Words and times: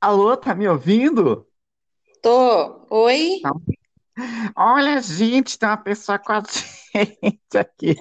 Alô, 0.00 0.34
tá 0.34 0.54
me 0.54 0.66
ouvindo? 0.66 1.46
Tô. 2.22 2.86
Oi? 2.90 3.42
Olha, 4.56 5.02
gente, 5.02 5.58
tem 5.58 5.68
uma 5.68 5.76
pessoa 5.76 6.18
com 6.18 6.32
a 6.32 6.40
gente 6.96 7.58
aqui. 7.58 7.94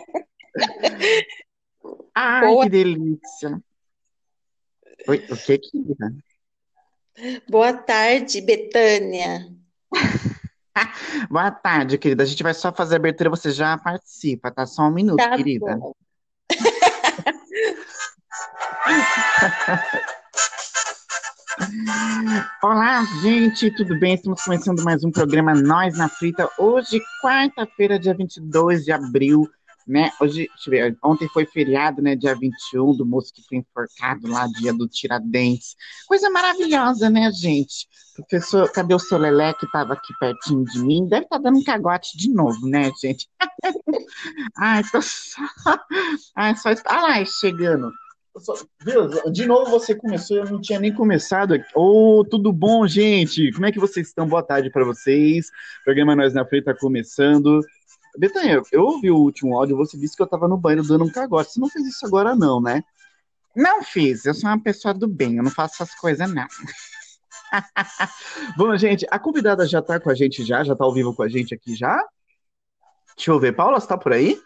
Ai, 2.15 2.47
Boa, 2.47 2.63
que 2.63 2.69
delícia. 2.69 3.61
Oi, 5.09 5.25
o 5.29 5.35
que, 5.35 5.57
querida? 5.57 6.15
boa 7.49 7.73
tarde, 7.73 8.39
Betânia. 8.39 9.53
Boa 11.29 11.51
tarde, 11.51 11.97
querida. 11.97 12.23
A 12.23 12.25
gente 12.25 12.41
vai 12.41 12.53
só 12.53 12.71
fazer 12.71 12.95
a 12.95 12.97
abertura, 12.97 13.29
você 13.29 13.51
já 13.51 13.77
participa, 13.77 14.49
tá? 14.49 14.65
Só 14.65 14.83
um 14.83 14.91
minuto, 14.91 15.17
Tá 15.17 15.35
querida. 15.35 15.77
Olá, 22.63 23.03
gente, 23.21 23.69
tudo 23.75 23.99
bem? 23.99 24.15
Estamos 24.15 24.41
começando 24.41 24.81
mais 24.81 25.03
um 25.03 25.11
programa 25.11 25.53
Nós 25.53 25.97
na 25.97 26.07
Frita. 26.07 26.49
Hoje, 26.57 27.01
quarta-feira, 27.21 27.99
dia 27.99 28.13
22 28.13 28.85
de 28.85 28.93
abril, 28.93 29.45
né? 29.85 30.09
Hoje, 30.21 30.47
ver, 30.67 30.97
ontem 31.03 31.27
foi 31.27 31.45
feriado, 31.45 32.01
né? 32.01 32.15
Dia 32.15 32.33
21, 32.33 32.95
do 32.95 33.05
moço 33.05 33.33
que 33.33 33.41
foi 33.43 33.57
enforcado 33.57 34.27
lá, 34.27 34.47
dia 34.47 34.73
do 34.73 34.87
Tiradentes. 34.87 35.75
Coisa 36.07 36.29
maravilhosa, 36.29 37.09
né, 37.09 37.29
gente? 37.31 37.87
Professor, 38.15 38.71
cadê 38.71 38.95
o 38.95 38.99
seu 38.99 39.17
Lelé 39.17 39.53
que 39.53 39.65
estava 39.65 39.93
aqui 39.93 40.13
pertinho 40.17 40.63
de 40.63 40.79
mim? 40.79 41.07
Deve 41.09 41.23
estar 41.23 41.39
dando 41.39 41.57
um 41.57 41.63
cagote 41.63 42.17
de 42.17 42.31
novo, 42.33 42.67
né, 42.67 42.89
gente? 43.01 43.27
Ai, 44.57 44.81
tô 44.89 45.01
só. 45.01 45.41
Ai, 46.37 46.55
só. 46.55 46.69
Ah 46.85 47.01
lá, 47.01 47.25
chegando. 47.25 47.91
De 49.31 49.45
novo 49.45 49.71
você 49.71 49.95
começou, 49.95 50.37
eu 50.37 50.45
não 50.45 50.61
tinha 50.61 50.79
nem 50.79 50.93
começado. 50.93 51.55
Ô, 51.75 52.19
oh, 52.19 52.23
tudo 52.23 52.53
bom, 52.53 52.87
gente? 52.87 53.51
Como 53.51 53.65
é 53.65 53.71
que 53.71 53.79
vocês 53.79 54.07
estão? 54.07 54.27
Boa 54.27 54.43
tarde 54.43 54.69
para 54.69 54.85
vocês. 54.85 55.47
O 55.81 55.83
programa 55.85 56.15
Nós 56.15 56.33
na 56.33 56.45
Frente 56.45 56.65
tá 56.65 56.73
começando. 56.75 57.61
Betânia, 58.17 58.61
eu 58.71 58.83
ouvi 58.83 59.11
o 59.11 59.17
último 59.17 59.57
áudio, 59.57 59.77
você 59.77 59.97
disse 59.97 60.15
que 60.15 60.21
eu 60.21 60.27
tava 60.27 60.47
no 60.47 60.57
banheiro 60.57 60.87
dando 60.87 61.05
um 61.05 61.11
cagote. 61.11 61.51
Você 61.51 61.59
não 61.59 61.69
fez 61.69 61.85
isso 61.85 62.05
agora, 62.05 62.35
não, 62.35 62.61
né? 62.61 62.83
Não 63.55 63.83
fiz, 63.83 64.25
eu 64.25 64.33
sou 64.33 64.49
uma 64.49 64.61
pessoa 64.61 64.93
do 64.93 65.07
bem, 65.07 65.37
eu 65.37 65.43
não 65.43 65.51
faço 65.51 65.81
essas 65.81 65.95
coisas, 65.95 66.31
não. 66.31 66.47
bom, 68.57 68.75
gente, 68.77 69.05
a 69.09 69.19
convidada 69.19 69.65
já 69.65 69.81
tá 69.81 69.99
com 69.99 70.09
a 70.09 70.15
gente 70.15 70.45
já, 70.45 70.63
já 70.63 70.75
tá 70.75 70.83
ao 70.83 70.93
vivo 70.93 71.15
com 71.15 71.23
a 71.23 71.29
gente 71.29 71.53
aqui 71.53 71.75
já? 71.75 72.01
Deixa 73.15 73.31
eu 73.31 73.39
ver, 73.39 73.53
Paula, 73.53 73.79
você 73.79 73.87
tá 73.87 73.97
por 73.97 74.13
aí? 74.13 74.39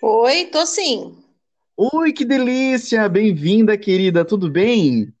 Oi, 0.00 0.46
tô 0.46 0.64
sim. 0.64 1.29
Oi, 1.82 2.12
que 2.12 2.26
delícia! 2.26 3.08
Bem-vinda, 3.08 3.74
querida, 3.78 4.22
tudo 4.22 4.50
bem? 4.50 5.14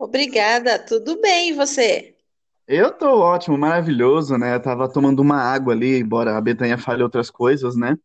Obrigada, 0.00 0.80
tudo 0.80 1.20
bem, 1.20 1.50
e 1.50 1.52
você? 1.52 2.16
Eu 2.66 2.90
tô 2.90 3.20
ótimo, 3.20 3.56
maravilhoso, 3.56 4.36
né? 4.36 4.56
Eu 4.56 4.60
tava 4.60 4.92
tomando 4.92 5.20
uma 5.20 5.36
água 5.36 5.72
ali, 5.72 6.00
embora 6.00 6.36
a 6.36 6.40
Betânia 6.40 6.76
fale 6.76 7.04
outras 7.04 7.30
coisas, 7.30 7.76
né? 7.76 7.96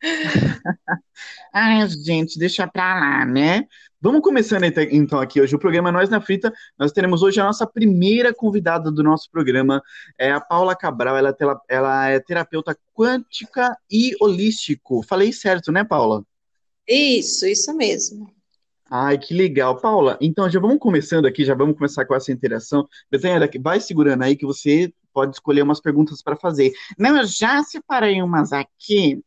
Ai, 1.52 1.86
gente, 1.88 2.38
deixa 2.38 2.66
pra 2.66 3.00
lá, 3.00 3.26
né? 3.26 3.66
Vamos 4.00 4.22
começando 4.22 4.64
então 4.64 5.20
aqui 5.20 5.42
hoje 5.42 5.54
o 5.54 5.58
programa 5.58 5.92
Nós 5.92 6.08
na 6.08 6.22
Frita. 6.22 6.50
Nós 6.78 6.90
teremos 6.90 7.22
hoje 7.22 7.38
a 7.38 7.44
nossa 7.44 7.66
primeira 7.66 8.32
convidada 8.32 8.90
do 8.90 9.02
nosso 9.02 9.30
programa, 9.30 9.82
é 10.18 10.32
a 10.32 10.40
Paula 10.40 10.74
Cabral. 10.74 11.18
Ela, 11.18 11.36
ela 11.68 12.08
é 12.08 12.18
terapeuta 12.18 12.74
quântica 12.94 13.76
e 13.90 14.16
holístico. 14.22 15.02
Falei 15.02 15.34
certo, 15.34 15.70
né, 15.70 15.84
Paula? 15.84 16.24
Isso, 16.86 17.46
isso 17.46 17.74
mesmo. 17.74 18.30
Ai, 18.88 19.18
que 19.18 19.34
legal. 19.34 19.80
Paula, 19.80 20.16
então 20.20 20.48
já 20.48 20.60
vamos 20.60 20.78
começando 20.78 21.26
aqui, 21.26 21.44
já 21.44 21.54
vamos 21.54 21.76
começar 21.76 22.04
com 22.04 22.14
essa 22.14 22.30
interação. 22.30 22.86
Betânia, 23.10 23.50
vai 23.60 23.80
segurando 23.80 24.22
aí 24.22 24.36
que 24.36 24.46
você 24.46 24.92
pode 25.12 25.34
escolher 25.34 25.62
umas 25.62 25.80
perguntas 25.80 26.22
para 26.22 26.36
fazer. 26.36 26.72
Não, 26.98 27.16
eu 27.16 27.26
já 27.26 27.62
separei 27.64 28.22
umas 28.22 28.52
aqui 28.52 29.20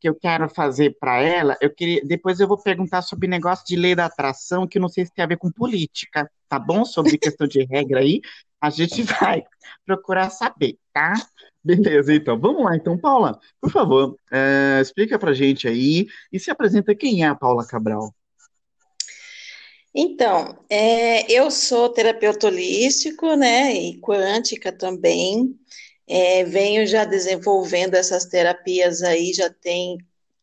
que 0.00 0.08
eu 0.08 0.14
quero 0.14 0.48
fazer 0.48 0.96
para 1.00 1.20
ela. 1.20 1.56
Eu 1.60 1.74
queria, 1.74 2.04
depois 2.04 2.38
eu 2.38 2.46
vou 2.46 2.60
perguntar 2.60 3.02
sobre 3.02 3.26
negócio 3.28 3.64
de 3.66 3.76
lei 3.76 3.94
da 3.94 4.06
atração, 4.06 4.66
que 4.66 4.78
eu 4.78 4.82
não 4.82 4.88
sei 4.88 5.06
se 5.06 5.12
tem 5.12 5.24
a 5.24 5.28
ver 5.28 5.38
com 5.38 5.50
política, 5.50 6.30
tá 6.48 6.58
bom? 6.58 6.84
Sobre 6.84 7.18
questão 7.18 7.46
de 7.46 7.64
regra 7.64 8.00
aí, 8.00 8.20
a 8.60 8.70
gente 8.70 9.02
vai 9.20 9.42
procurar 9.86 10.30
saber, 10.30 10.78
tá? 10.92 11.14
Beleza, 11.68 12.14
então. 12.14 12.40
Vamos 12.40 12.64
lá, 12.64 12.74
então, 12.74 12.96
Paula, 12.96 13.38
por 13.60 13.70
favor, 13.70 14.16
é, 14.32 14.80
explica 14.80 15.18
pra 15.18 15.34
gente 15.34 15.68
aí 15.68 16.06
e 16.32 16.40
se 16.40 16.50
apresenta 16.50 16.94
quem 16.94 17.22
é 17.22 17.26
a 17.26 17.34
Paula 17.34 17.66
Cabral. 17.66 18.14
Então, 19.94 20.58
é, 20.70 21.30
eu 21.30 21.50
sou 21.50 21.90
terapeuta 21.90 22.46
holístico, 22.46 23.34
né, 23.34 23.74
e 23.74 24.00
quântica 24.00 24.72
também. 24.72 25.54
É, 26.06 26.42
venho 26.42 26.86
já 26.86 27.04
desenvolvendo 27.04 27.96
essas 27.96 28.24
terapias 28.24 29.02
aí 29.02 29.34
já 29.34 29.50
tem 29.50 29.98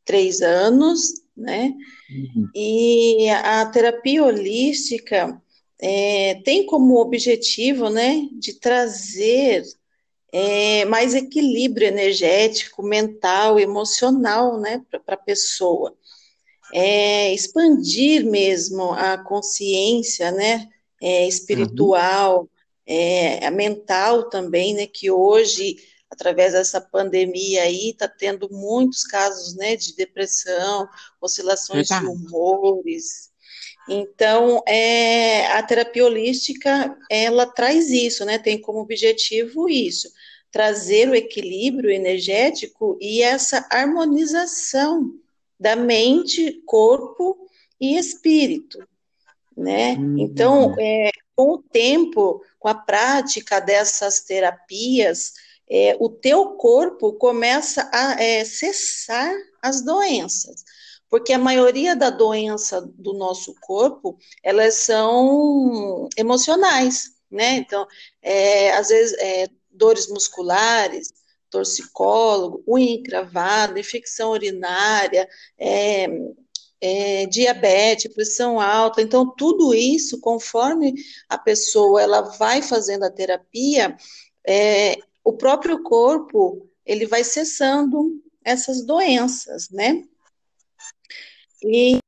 três 0.05 0.43
anos, 0.43 1.23
né? 1.35 1.73
Uhum. 2.07 2.49
E 2.53 3.29
a 3.31 3.65
terapia 3.65 4.23
holística 4.23 5.41
é, 5.81 6.35
tem 6.45 6.67
como 6.67 7.01
objetivo, 7.01 7.89
né, 7.89 8.29
de 8.37 8.59
trazer 8.59 9.63
é, 10.31 10.85
mais 10.85 11.15
equilíbrio 11.15 11.87
energético, 11.87 12.83
mental, 12.83 13.59
emocional, 13.59 14.59
né, 14.59 14.83
para 15.05 15.15
a 15.15 15.17
pessoa. 15.17 15.95
É, 16.73 17.33
expandir 17.33 18.25
mesmo 18.25 18.91
a 18.91 19.17
consciência, 19.17 20.31
né, 20.31 20.67
é, 21.01 21.27
espiritual, 21.27 22.41
uhum. 22.41 22.47
é, 22.85 23.45
a 23.45 23.51
mental 23.51 24.29
também, 24.29 24.73
né, 24.73 24.87
que 24.87 25.09
hoje, 25.11 25.77
através 26.09 26.53
dessa 26.53 26.81
pandemia 26.81 27.63
aí, 27.63 27.91
está 27.91 28.07
tendo 28.07 28.49
muitos 28.51 29.03
casos, 29.03 29.55
né, 29.55 29.75
de 29.75 29.95
depressão, 29.95 30.87
oscilações 31.21 31.87
de 31.87 32.05
humores, 32.05 33.31
então, 33.87 34.63
é, 34.67 35.47
a 35.47 35.61
terapia 35.61 36.05
holística, 36.05 36.97
ela 37.09 37.45
traz 37.45 37.89
isso, 37.89 38.25
né, 38.25 38.39
tem 38.39 38.59
como 38.59 38.79
objetivo 38.79 39.69
isso, 39.69 40.09
trazer 40.51 41.09
o 41.09 41.15
equilíbrio 41.15 41.91
energético 41.91 42.97
e 42.99 43.21
essa 43.21 43.67
harmonização 43.69 45.13
da 45.59 45.75
mente, 45.75 46.61
corpo 46.65 47.37
e 47.79 47.97
espírito, 47.97 48.79
né? 49.55 49.93
Uhum. 49.93 50.17
Então, 50.19 50.75
é, 50.79 51.11
com 51.35 51.51
o 51.51 51.61
tempo, 51.61 52.41
com 52.57 52.67
a 52.67 52.75
prática 52.75 53.59
dessas 53.59 54.21
terapias, 54.21 55.33
é, 55.69 55.95
o 55.99 56.09
teu 56.09 56.51
corpo 56.51 57.13
começa 57.13 57.89
a 57.93 58.21
é, 58.21 58.43
cessar 58.45 59.33
as 59.61 59.81
doenças, 59.81 60.63
porque 61.15 61.31
a 61.31 61.39
maioria 61.39 61.95
da 61.95 62.09
doença 62.09 62.81
do 62.81 63.13
nosso 63.13 63.55
corpo, 63.61 64.17
elas 64.43 64.81
são 64.81 66.09
emocionais, 66.17 67.11
né? 67.31 67.55
Então, 67.55 67.87
é, 68.21 68.73
às 68.73 68.89
vezes, 68.89 69.17
é, 69.19 69.47
dores 69.71 70.09
musculares, 70.09 71.13
torcicólogo, 71.49 72.61
unha 72.67 72.95
encravada, 72.95 73.79
infecção 73.79 74.31
urinária, 74.31 75.25
é, 75.57 76.05
é, 76.81 77.25
diabetes, 77.27 78.13
pressão 78.13 78.59
alta. 78.59 79.01
Então, 79.01 79.33
tudo 79.37 79.73
isso, 79.73 80.19
conforme 80.19 80.95
a 81.29 81.37
pessoa 81.37 82.01
ela 82.01 82.23
vai 82.23 82.61
fazendo 82.61 83.03
a 83.03 83.09
terapia, 83.09 83.95
é, 84.45 84.97
o 85.23 85.31
próprio 85.31 85.81
corpo 85.81 86.69
ele 86.85 87.05
vai 87.05 87.23
cessando 87.23 88.21
essas 88.43 88.85
doenças, 88.85 89.69
né? 89.69 90.03
E 91.65 91.99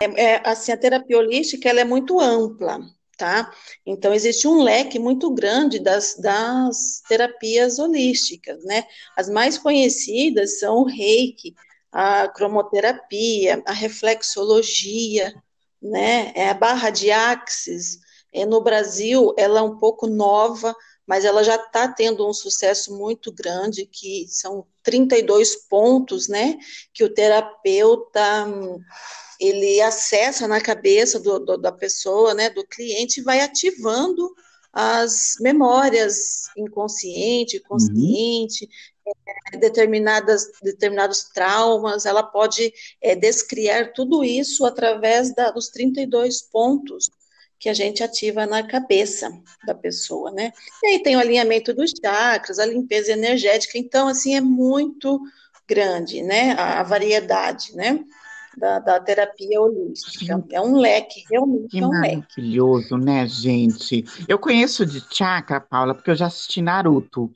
é, 0.00 0.22
é 0.24 0.48
assim, 0.48 0.72
a 0.72 0.76
terapia 0.76 1.18
holística 1.18 1.68
ela 1.68 1.80
é 1.80 1.84
muito 1.84 2.18
ampla 2.20 2.80
tá? 3.16 3.50
Então, 3.84 4.12
existe 4.12 4.46
um 4.46 4.62
leque 4.62 4.98
muito 4.98 5.32
grande 5.32 5.78
das, 5.78 6.16
das 6.16 7.02
terapias 7.08 7.78
holísticas, 7.78 8.62
né? 8.64 8.84
As 9.16 9.28
mais 9.28 9.58
conhecidas 9.58 10.58
são 10.60 10.78
o 10.78 10.86
reiki, 10.86 11.54
a 11.90 12.28
cromoterapia, 12.28 13.62
a 13.66 13.72
reflexologia, 13.72 15.32
né? 15.80 16.32
É 16.34 16.50
a 16.50 16.54
barra 16.54 16.90
de 16.90 17.10
axis. 17.10 17.98
É, 18.32 18.44
no 18.44 18.60
Brasil, 18.60 19.34
ela 19.38 19.60
é 19.60 19.62
um 19.62 19.78
pouco 19.78 20.06
nova, 20.06 20.74
mas 21.06 21.24
ela 21.24 21.44
já 21.44 21.56
está 21.56 21.86
tendo 21.88 22.28
um 22.28 22.32
sucesso 22.32 22.96
muito 22.96 23.32
grande, 23.32 23.86
que 23.86 24.26
são 24.28 24.66
32 24.82 25.56
pontos, 25.68 26.28
né? 26.28 26.58
Que 26.92 27.04
o 27.04 27.12
terapeuta 27.12 28.46
ele 29.38 29.80
acessa 29.80 30.48
na 30.48 30.60
cabeça 30.60 31.20
do, 31.20 31.38
do, 31.38 31.56
da 31.56 31.70
pessoa, 31.70 32.34
né, 32.34 32.50
do 32.50 32.66
cliente, 32.66 33.20
e 33.20 33.22
vai 33.22 33.40
ativando 33.40 34.34
as 34.72 35.36
memórias 35.40 36.48
inconsciente, 36.56 37.60
consciente, 37.60 38.68
uhum. 39.06 39.12
é, 39.52 39.56
determinadas, 39.56 40.50
determinados 40.62 41.24
traumas, 41.24 42.04
ela 42.04 42.22
pode 42.22 42.72
é, 43.00 43.14
descriar 43.14 43.92
tudo 43.94 44.22
isso 44.22 44.66
através 44.66 45.34
da, 45.34 45.50
dos 45.50 45.68
32 45.68 46.42
pontos 46.42 47.10
que 47.58 47.68
a 47.68 47.74
gente 47.74 48.02
ativa 48.02 48.46
na 48.46 48.62
cabeça 48.62 49.30
da 49.66 49.74
pessoa, 49.74 50.30
né? 50.30 50.52
E 50.82 50.86
aí 50.88 51.02
tem 51.02 51.16
o 51.16 51.20
alinhamento 51.20 51.72
dos 51.72 51.90
chakras, 51.90 52.58
a 52.58 52.66
limpeza 52.66 53.12
energética, 53.12 53.78
então, 53.78 54.08
assim, 54.08 54.34
é 54.34 54.40
muito 54.40 55.20
grande, 55.68 56.22
né? 56.22 56.52
A, 56.52 56.80
a 56.80 56.82
variedade, 56.82 57.74
né? 57.74 58.04
Da, 58.56 58.78
da, 58.78 59.00
terapia 59.00 59.60
holística. 59.60 60.42
É 60.50 60.60
um 60.60 60.78
leque, 60.78 61.24
realmente 61.30 61.68
que 61.68 61.78
é 61.78 61.86
um 61.86 61.90
maravilhoso, 61.90 62.94
leque. 62.96 63.04
né, 63.04 63.28
gente? 63.28 64.04
Eu 64.26 64.38
conheço 64.38 64.86
de 64.86 65.02
chakra, 65.14 65.60
Paula, 65.60 65.94
porque 65.94 66.10
eu 66.10 66.14
já 66.14 66.26
assisti 66.26 66.62
Naruto. 66.62 67.30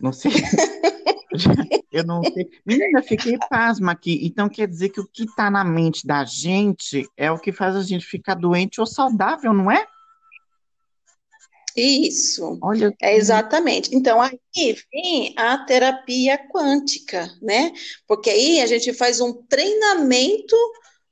Não 0.00 0.12
sei. 0.12 0.32
Eu 1.92 2.04
não 2.04 2.22
sei. 2.22 2.48
Menina, 2.64 3.02
fiquei 3.02 3.38
pasma 3.50 3.92
aqui. 3.92 4.20
Então 4.22 4.48
quer 4.48 4.66
dizer 4.68 4.90
que 4.90 5.00
o 5.00 5.06
que 5.06 5.24
está 5.24 5.50
na 5.50 5.64
mente 5.64 6.06
da 6.06 6.24
gente 6.24 7.08
é 7.16 7.30
o 7.30 7.38
que 7.38 7.52
faz 7.52 7.76
a 7.76 7.82
gente 7.82 8.04
ficar 8.04 8.34
doente 8.34 8.80
ou 8.80 8.86
saudável, 8.86 9.52
não 9.52 9.70
é? 9.70 9.86
Isso, 11.76 12.58
Olha. 12.60 12.92
é 13.00 13.16
exatamente. 13.16 13.94
Então, 13.94 14.20
aí 14.20 14.38
vem 14.92 15.32
a 15.36 15.58
terapia 15.58 16.36
quântica, 16.36 17.30
né? 17.40 17.72
Porque 18.06 18.28
aí 18.30 18.60
a 18.60 18.66
gente 18.66 18.92
faz 18.92 19.20
um 19.20 19.32
treinamento 19.32 20.56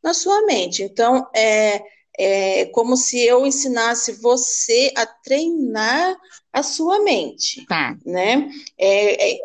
na 0.02 0.12
sua 0.12 0.44
mente. 0.44 0.82
Então, 0.82 1.24
é, 1.34 1.82
é 2.18 2.66
como 2.66 2.96
se 2.96 3.24
eu 3.24 3.46
ensinasse 3.46 4.20
você 4.20 4.92
a 4.96 5.06
treinar 5.06 6.16
a 6.52 6.62
sua 6.64 7.00
mente, 7.00 7.64
tá. 7.66 7.96
né? 8.04 8.50
É, 8.76 9.34
é, 9.34 9.38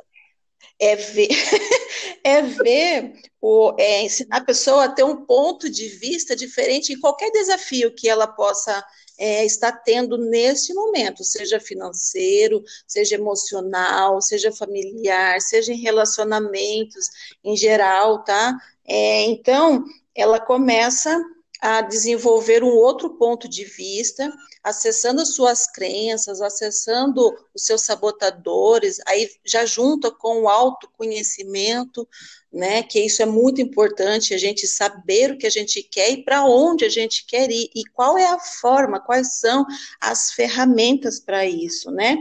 é 0.82 0.96
ver, 0.96 1.30
é 2.24 2.42
ver 2.42 3.14
o, 3.40 3.76
é 3.78 4.02
ensinar 4.02 4.38
a 4.38 4.44
pessoa 4.44 4.86
a 4.86 4.90
ter 4.90 5.04
um 5.04 5.26
ponto 5.26 5.70
de 5.70 5.88
vista 5.88 6.36
diferente 6.36 6.92
em 6.92 7.00
qualquer 7.00 7.32
desafio 7.32 7.94
que 7.94 8.10
ela 8.10 8.28
possa 8.28 8.84
é, 9.18 9.46
estar 9.46 9.72
tendo 9.84 10.18
neste 10.18 10.74
momento, 10.74 11.24
seja 11.24 11.60
financeiro, 11.60 12.64
seja 12.88 13.16
emocional, 13.16 14.20
seja 14.20 14.52
familiar, 14.52 15.40
seja 15.40 15.72
em 15.72 15.80
relacionamentos 15.80 17.08
em 17.44 17.56
geral, 17.56 18.24
tá? 18.24 18.58
É, 18.84 19.22
então, 19.26 19.86
ela 20.16 20.40
começa 20.40 21.24
a 21.62 21.82
desenvolver 21.82 22.64
um 22.64 22.76
outro 22.76 23.12
ponto 23.12 23.48
de 23.48 23.64
vista, 23.64 24.34
acessando 24.64 25.22
as 25.22 25.36
suas 25.36 25.68
crenças, 25.68 26.42
acessando 26.42 27.32
os 27.54 27.64
seus 27.64 27.82
sabotadores, 27.84 29.00
aí 29.08 29.30
já 29.46 29.64
junta 29.64 30.10
com 30.10 30.42
o 30.42 30.50
autoconhecimento, 30.50 32.08
né? 32.52 32.82
Que 32.82 33.00
isso 33.06 33.22
é 33.22 33.26
muito 33.26 33.62
importante, 33.62 34.34
a 34.34 34.38
gente 34.40 34.66
saber 34.68 35.32
o 35.32 35.38
que 35.38 35.46
a 35.46 35.52
gente 35.52 35.84
quer 35.84 36.12
e 36.12 36.24
para 36.24 36.44
onde 36.46 36.84
a 36.84 36.90
gente 36.90 37.26
quer 37.28 37.50
ir 37.52 37.70
e 37.76 37.84
qual 37.94 38.18
é 38.18 38.26
a 38.26 38.40
forma, 38.40 39.00
quais 39.00 39.36
são 39.40 39.64
as 40.00 40.32
ferramentas 40.32 41.20
para 41.20 41.46
isso, 41.46 41.92
né? 41.92 42.18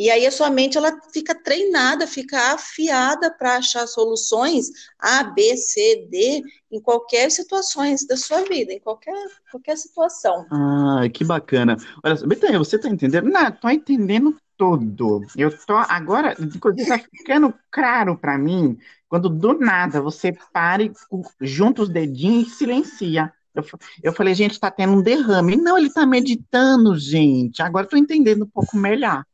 E 0.00 0.10
aí 0.10 0.26
a 0.26 0.30
sua 0.30 0.48
mente 0.48 0.78
ela 0.78 0.98
fica 1.12 1.34
treinada, 1.34 2.06
fica 2.06 2.54
afiada 2.54 3.30
para 3.30 3.58
achar 3.58 3.86
soluções 3.86 4.70
A, 4.98 5.22
B, 5.24 5.54
C, 5.58 6.08
D 6.10 6.42
em 6.72 6.80
qualquer 6.80 7.30
situações 7.30 8.06
da 8.06 8.16
sua 8.16 8.42
vida, 8.44 8.72
em 8.72 8.80
qualquer, 8.80 9.14
qualquer 9.50 9.76
situação. 9.76 10.46
Ah, 10.50 11.02
que 11.12 11.22
bacana. 11.22 11.76
Olha, 12.02 12.14
Betânia, 12.26 12.58
você 12.58 12.76
está 12.76 12.88
entendendo? 12.88 13.28
Não, 13.28 13.48
estou 13.48 13.70
entendendo 13.70 14.34
tudo. 14.56 15.20
Eu 15.36 15.54
tô 15.66 15.74
agora, 15.74 16.34
está 16.78 16.98
ficando 16.98 17.52
claro 17.70 18.16
para 18.16 18.38
mim 18.38 18.78
quando 19.06 19.28
do 19.28 19.52
nada 19.58 20.00
você 20.00 20.32
pare, 20.50 20.90
junta 21.38 21.82
os 21.82 21.90
dedinhos 21.90 22.48
e 22.48 22.56
silencia. 22.56 23.30
Eu, 23.54 23.62
eu 24.02 24.12
falei, 24.14 24.32
gente, 24.32 24.52
está 24.52 24.70
tendo 24.70 24.94
um 24.94 25.02
derrame. 25.02 25.56
Não, 25.56 25.76
ele 25.76 25.88
está 25.88 26.06
meditando, 26.06 26.96
gente. 26.96 27.60
Agora 27.60 27.84
estou 27.84 27.98
entendendo 27.98 28.44
um 28.44 28.50
pouco 28.50 28.78
melhor 28.78 29.24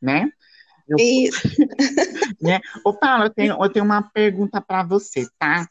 né? 0.00 0.28
Eu, 0.88 0.96
Isso. 0.98 1.40
né? 2.40 2.60
Ô, 2.84 2.94
Paulo, 2.94 3.24
eu 3.24 3.30
tenho, 3.30 3.62
eu 3.62 3.70
tenho 3.70 3.84
uma 3.84 4.02
pergunta 4.02 4.60
para 4.60 4.82
você, 4.82 5.26
tá? 5.38 5.66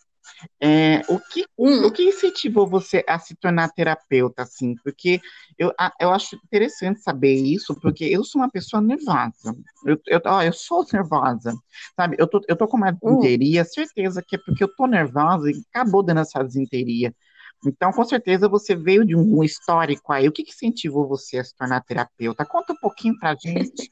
É, 0.62 1.01
o, 1.09 1.19
que, 1.19 1.45
hum. 1.57 1.85
o 1.85 1.91
que 1.91 2.03
incentivou 2.03 2.68
você 2.68 3.03
a 3.07 3.18
se 3.18 3.35
tornar 3.35 3.69
terapeuta, 3.69 4.44
assim? 4.44 4.75
Porque 4.83 5.19
eu, 5.57 5.74
eu 6.00 6.12
acho 6.12 6.35
interessante 6.35 7.01
saber 7.01 7.33
isso, 7.33 7.74
porque 7.79 8.06
eu 8.06 8.24
sou 8.24 8.41
uma 8.41 8.51
pessoa 8.51 8.81
nervosa. 8.81 9.56
Eu, 9.85 10.00
eu, 10.06 10.21
ó, 10.25 10.44
eu 10.44 10.53
sou 10.53 10.85
nervosa, 10.94 11.53
sabe? 11.95 12.18
Eu 12.19 12.27
tô, 12.27 12.41
eu 12.47 12.56
tô 12.56 12.68
com 12.68 12.77
uma 12.77 12.91
hum. 12.91 13.19
desinteria, 13.19 13.65
certeza 13.65 14.24
que 14.25 14.35
é 14.35 14.39
porque 14.39 14.63
eu 14.63 14.75
tô 14.75 14.85
nervosa 14.85 15.50
e 15.50 15.62
acabou 15.74 16.03
dando 16.03 16.19
essa 16.19 16.44
desinteria. 16.44 17.13
Então, 17.65 17.92
com 17.92 18.04
certeza, 18.04 18.48
você 18.48 18.75
veio 18.75 19.06
de 19.06 19.15
um 19.15 19.44
histórico 19.44 20.13
aí. 20.13 20.27
O 20.27 20.31
que, 20.31 20.44
que 20.44 20.51
incentivou 20.51 21.07
você 21.07 21.39
a 21.39 21.44
se 21.44 21.56
tornar 21.56 21.83
terapeuta? 21.83 22.45
Conta 22.45 22.74
um 22.74 22.77
pouquinho 22.77 23.18
pra 23.19 23.36
gente. 23.36 23.89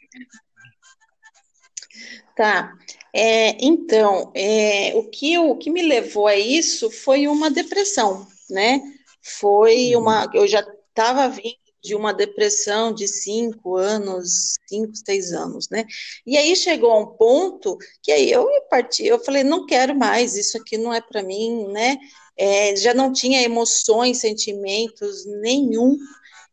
Tá. 2.35 2.73
É, 3.13 3.55
então, 3.65 4.31
é, 4.35 4.93
o, 4.95 5.09
que, 5.09 5.37
o 5.37 5.55
que 5.55 5.69
me 5.69 5.81
levou 5.81 6.27
a 6.27 6.35
isso 6.35 6.91
foi 6.91 7.27
uma 7.27 7.49
depressão, 7.49 8.27
né? 8.49 8.81
Foi 9.21 9.95
uhum. 9.95 10.01
uma. 10.01 10.29
Eu 10.33 10.47
já 10.47 10.59
estava 10.89 11.27
vindo 11.29 11.55
de 11.81 11.95
uma 11.95 12.11
depressão 12.11 12.91
de 12.91 13.07
cinco 13.07 13.75
anos, 13.77 14.57
cinco, 14.67 14.91
seis 14.95 15.31
anos, 15.31 15.69
né? 15.69 15.85
E 16.25 16.35
aí 16.35 16.55
chegou 16.55 16.91
a 16.91 16.99
um 16.99 17.05
ponto 17.05 17.77
que 18.01 18.11
aí 18.11 18.31
eu 18.31 18.47
parti, 18.69 19.05
eu 19.05 19.23
falei, 19.23 19.43
não 19.43 19.65
quero 19.65 19.95
mais, 19.95 20.35
isso 20.35 20.57
aqui 20.57 20.77
não 20.77 20.91
é 20.91 20.99
para 20.99 21.21
mim, 21.21 21.67
né? 21.67 21.97
É, 22.37 22.75
já 22.75 22.93
não 22.93 23.13
tinha 23.13 23.41
emoções, 23.41 24.19
sentimentos 24.19 25.25
nenhum. 25.41 25.97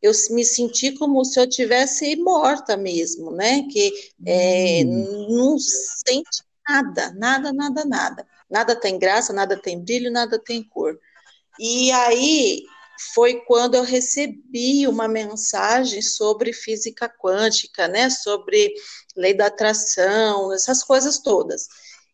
Eu 0.01 0.13
me 0.31 0.45
senti 0.45 0.93
como 0.93 1.25
se 1.25 1.39
eu 1.39 1.49
tivesse 1.49 2.17
morta 2.17 2.77
mesmo, 2.77 3.31
né? 3.31 3.67
Que 3.71 3.93
é, 4.27 4.83
hum. 4.85 5.27
não 5.31 5.59
sente 5.59 6.43
nada, 6.69 7.13
nada, 7.13 7.53
nada, 7.53 7.85
nada. 7.85 8.27
Nada 8.51 8.77
tem 8.77 8.99
graça, 8.99 9.33
nada 9.33 9.57
tem 9.57 9.81
brilho, 9.81 10.11
nada 10.11 10.39
tem 10.39 10.63
cor. 10.63 10.99
E 11.59 11.91
aí 11.93 12.63
foi 13.15 13.41
quando 13.47 13.75
eu 13.75 13.83
recebi 13.83 14.87
uma 14.87 15.09
mensagem 15.09 16.01
sobre 16.03 16.53
física 16.53 17.09
quântica, 17.09 17.89
né? 17.89 18.11
Sobre 18.11 18.73
lei 19.17 19.35
da 19.35 19.47
atração, 19.47 20.53
essas 20.53 20.83
coisas 20.83 21.19
todas. 21.19 21.67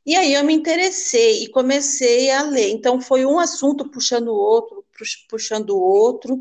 E 0.09 0.17
aí 0.17 0.33
eu 0.33 0.43
me 0.43 0.55
interessei 0.55 1.45
e 1.45 1.51
comecei 1.51 2.31
a 2.31 2.41
ler. 2.41 2.71
Então 2.71 2.99
foi 2.99 3.27
um 3.27 3.39
assunto 3.39 3.91
puxando 3.91 4.29
o 4.29 4.39
outro, 4.39 4.83
puxando 5.29 5.77
o 5.77 5.83
outro, 5.83 6.41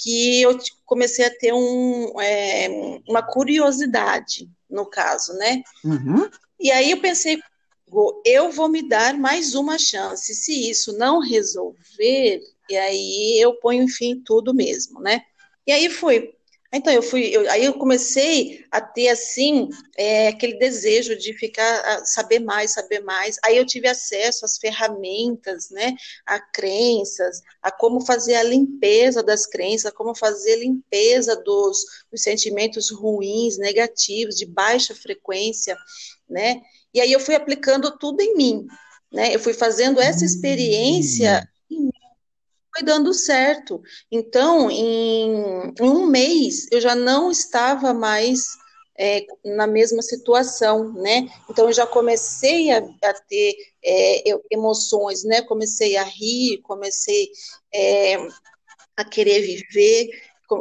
que 0.00 0.42
eu 0.42 0.58
comecei 0.84 1.24
a 1.24 1.30
ter 1.30 1.54
um, 1.54 2.20
é, 2.20 2.68
uma 3.08 3.22
curiosidade, 3.22 4.50
no 4.68 4.84
caso, 4.84 5.32
né? 5.34 5.62
Uhum. 5.84 6.28
E 6.58 6.72
aí 6.72 6.90
eu 6.90 7.00
pensei, 7.00 7.38
eu 8.24 8.50
vou 8.50 8.68
me 8.68 8.88
dar 8.88 9.14
mais 9.14 9.54
uma 9.54 9.78
chance. 9.78 10.34
Se 10.34 10.68
isso 10.68 10.98
não 10.98 11.20
resolver, 11.20 12.40
e 12.68 12.76
aí 12.76 13.38
eu 13.40 13.54
ponho 13.60 13.86
fim 13.86 14.20
tudo 14.24 14.52
mesmo, 14.52 15.00
né? 15.00 15.22
E 15.64 15.70
aí 15.70 15.88
fui. 15.88 16.34
Então, 16.76 16.92
eu 16.92 17.02
fui, 17.02 17.26
eu, 17.26 17.48
aí 17.52 17.64
eu 17.64 17.74
comecei 17.74 18.64
a 18.68 18.80
ter, 18.80 19.08
assim, 19.08 19.68
é, 19.96 20.26
aquele 20.26 20.58
desejo 20.58 21.16
de 21.16 21.32
ficar, 21.32 22.04
saber 22.04 22.40
mais, 22.40 22.72
saber 22.72 22.98
mais. 22.98 23.38
Aí 23.44 23.56
eu 23.56 23.64
tive 23.64 23.86
acesso 23.86 24.44
às 24.44 24.58
ferramentas, 24.58 25.70
né, 25.70 25.94
a 26.26 26.40
crenças, 26.40 27.42
a 27.62 27.70
como 27.70 28.04
fazer 28.04 28.34
a 28.34 28.42
limpeza 28.42 29.22
das 29.22 29.46
crenças, 29.46 29.92
como 29.92 30.16
fazer 30.16 30.54
a 30.54 30.58
limpeza 30.58 31.36
dos, 31.36 31.78
dos 32.10 32.22
sentimentos 32.22 32.90
ruins, 32.90 33.56
negativos, 33.56 34.34
de 34.34 34.44
baixa 34.44 34.96
frequência, 34.96 35.76
né, 36.28 36.60
e 36.92 37.00
aí 37.00 37.12
eu 37.12 37.20
fui 37.20 37.36
aplicando 37.36 37.96
tudo 37.98 38.20
em 38.20 38.34
mim, 38.36 38.66
né, 39.12 39.32
eu 39.32 39.38
fui 39.38 39.52
fazendo 39.52 40.00
essa 40.00 40.24
experiência 40.24 41.48
foi 42.74 42.84
dando 42.84 43.14
certo. 43.14 43.80
Então, 44.10 44.70
em, 44.70 45.72
um 45.80 46.06
mês, 46.06 46.66
eu 46.72 46.80
já 46.80 46.94
não 46.94 47.30
estava 47.30 47.94
mais 47.94 48.48
é, 48.98 49.24
na 49.44 49.66
mesma 49.66 50.02
situação, 50.02 50.92
né? 50.94 51.28
Então, 51.48 51.66
eu 51.66 51.72
já 51.72 51.86
comecei 51.86 52.72
a, 52.72 52.78
a 52.78 53.14
ter 53.28 53.54
é, 53.84 54.24
emoções, 54.50 55.24
né? 55.24 55.42
Comecei 55.42 55.96
a 55.96 56.02
rir, 56.02 56.60
comecei 56.62 57.28
é, 57.72 58.16
a 58.96 59.04
querer 59.04 59.40
viver, 59.40 60.10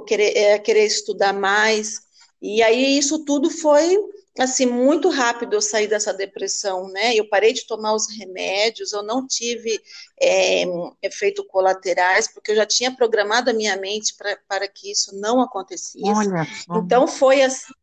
querer, 0.07 0.37
é, 0.37 0.53
a 0.53 0.59
querer 0.59 0.85
estudar 0.85 1.33
mais. 1.33 1.99
E 2.41 2.61
aí, 2.61 2.97
isso 2.97 3.25
tudo 3.25 3.49
foi 3.49 3.97
assim, 4.39 4.65
muito 4.65 5.09
rápido 5.09 5.53
eu 5.53 5.61
saí 5.61 5.87
dessa 5.87 6.13
depressão, 6.13 6.87
né? 6.89 7.15
Eu 7.15 7.27
parei 7.29 7.53
de 7.53 7.67
tomar 7.67 7.93
os 7.93 8.07
remédios, 8.17 8.91
eu 8.93 9.03
não 9.03 9.27
tive 9.27 9.79
é, 10.19 10.63
efeitos 11.01 11.45
colaterais, 11.47 12.27
porque 12.27 12.51
eu 12.51 12.55
já 12.55 12.65
tinha 12.65 12.95
programado 12.95 13.49
a 13.49 13.53
minha 13.53 13.77
mente 13.77 14.15
pra, 14.15 14.37
para 14.47 14.67
que 14.67 14.91
isso 14.91 15.15
não 15.15 15.41
acontecesse. 15.41 16.01
Olha. 16.03 16.47
Então 16.75 17.07
foi 17.07 17.43
assim, 17.43 17.73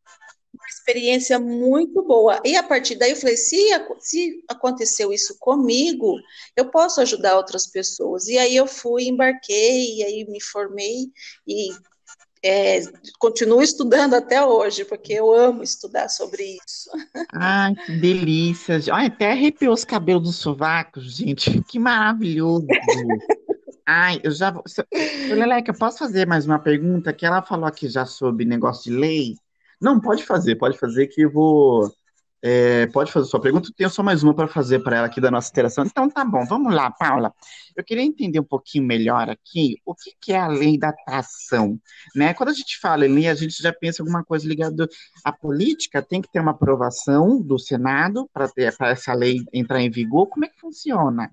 uma 0.52 0.66
experiência 0.68 1.38
muito 1.38 2.02
boa. 2.02 2.40
E 2.44 2.56
a 2.56 2.62
partir 2.62 2.96
daí 2.96 3.10
eu 3.10 3.16
falei: 3.16 3.36
se, 3.36 3.56
se 4.00 4.44
aconteceu 4.48 5.12
isso 5.12 5.36
comigo, 5.38 6.16
eu 6.56 6.70
posso 6.70 7.00
ajudar 7.00 7.36
outras 7.36 7.66
pessoas. 7.66 8.26
E 8.26 8.36
aí 8.38 8.56
eu 8.56 8.66
fui, 8.66 9.04
embarquei, 9.04 9.98
e 9.98 10.04
aí 10.04 10.24
me 10.28 10.40
formei 10.40 11.10
e 11.46 11.70
é, 12.42 12.80
continuo 13.18 13.62
estudando 13.62 14.14
até 14.14 14.44
hoje, 14.44 14.84
porque 14.84 15.12
eu 15.12 15.32
amo 15.32 15.62
estudar 15.62 16.08
sobre 16.08 16.56
isso. 16.64 16.90
Ai, 17.32 17.74
que 17.74 17.92
delícia. 17.92 18.80
Olha, 18.92 19.08
até 19.08 19.32
arrepiou 19.32 19.74
os 19.74 19.84
cabelos 19.84 20.22
dos 20.22 20.36
sovacos, 20.36 21.16
gente. 21.16 21.62
Que 21.62 21.78
maravilhoso. 21.78 22.66
Ai, 23.86 24.20
eu 24.22 24.30
já 24.30 24.50
vou. 24.50 24.62
Leleca, 25.28 25.74
posso 25.74 25.98
fazer 25.98 26.26
mais 26.26 26.46
uma 26.46 26.58
pergunta? 26.58 27.12
Que 27.12 27.26
ela 27.26 27.42
falou 27.42 27.66
aqui 27.66 27.88
já 27.88 28.06
sobre 28.06 28.44
negócio 28.44 28.90
de 28.90 28.96
lei. 28.96 29.34
Não, 29.80 30.00
pode 30.00 30.24
fazer, 30.24 30.56
pode 30.56 30.78
fazer 30.78 31.08
que 31.08 31.22
eu 31.22 31.30
vou. 31.30 31.92
É, 32.42 32.86
pode 32.86 33.12
fazer 33.12 33.28
sua 33.28 33.40
pergunta. 33.40 33.70
Tenho 33.76 33.90
só 33.90 34.02
mais 34.02 34.22
uma 34.22 34.34
para 34.34 34.48
fazer 34.48 34.78
para 34.80 34.96
ela 34.96 35.06
aqui 35.06 35.20
da 35.20 35.30
nossa 35.30 35.50
interação. 35.50 35.84
Então 35.84 36.08
tá 36.08 36.24
bom, 36.24 36.44
vamos 36.46 36.74
lá, 36.74 36.90
Paula. 36.90 37.34
Eu 37.76 37.84
queria 37.84 38.02
entender 38.02 38.40
um 38.40 38.44
pouquinho 38.44 38.84
melhor 38.84 39.28
aqui 39.28 39.76
o 39.84 39.94
que, 39.94 40.12
que 40.20 40.32
é 40.32 40.38
a 40.38 40.48
lei 40.48 40.78
da 40.78 40.88
atração. 40.88 41.78
Né? 42.14 42.32
Quando 42.32 42.48
a 42.48 42.54
gente 42.54 42.78
fala 42.78 43.06
em 43.06 43.12
lei, 43.12 43.28
a 43.28 43.34
gente 43.34 43.62
já 43.62 43.72
pensa 43.72 44.02
alguma 44.02 44.24
coisa 44.24 44.48
ligada 44.48 44.88
à 45.24 45.32
política, 45.32 46.02
tem 46.02 46.22
que 46.22 46.30
ter 46.30 46.40
uma 46.40 46.52
aprovação 46.52 47.40
do 47.40 47.58
Senado 47.58 48.28
para 48.32 48.50
essa 48.90 49.12
lei 49.12 49.40
entrar 49.52 49.80
em 49.80 49.90
vigor. 49.90 50.26
Como 50.28 50.44
é 50.44 50.48
que 50.48 50.58
funciona? 50.58 51.30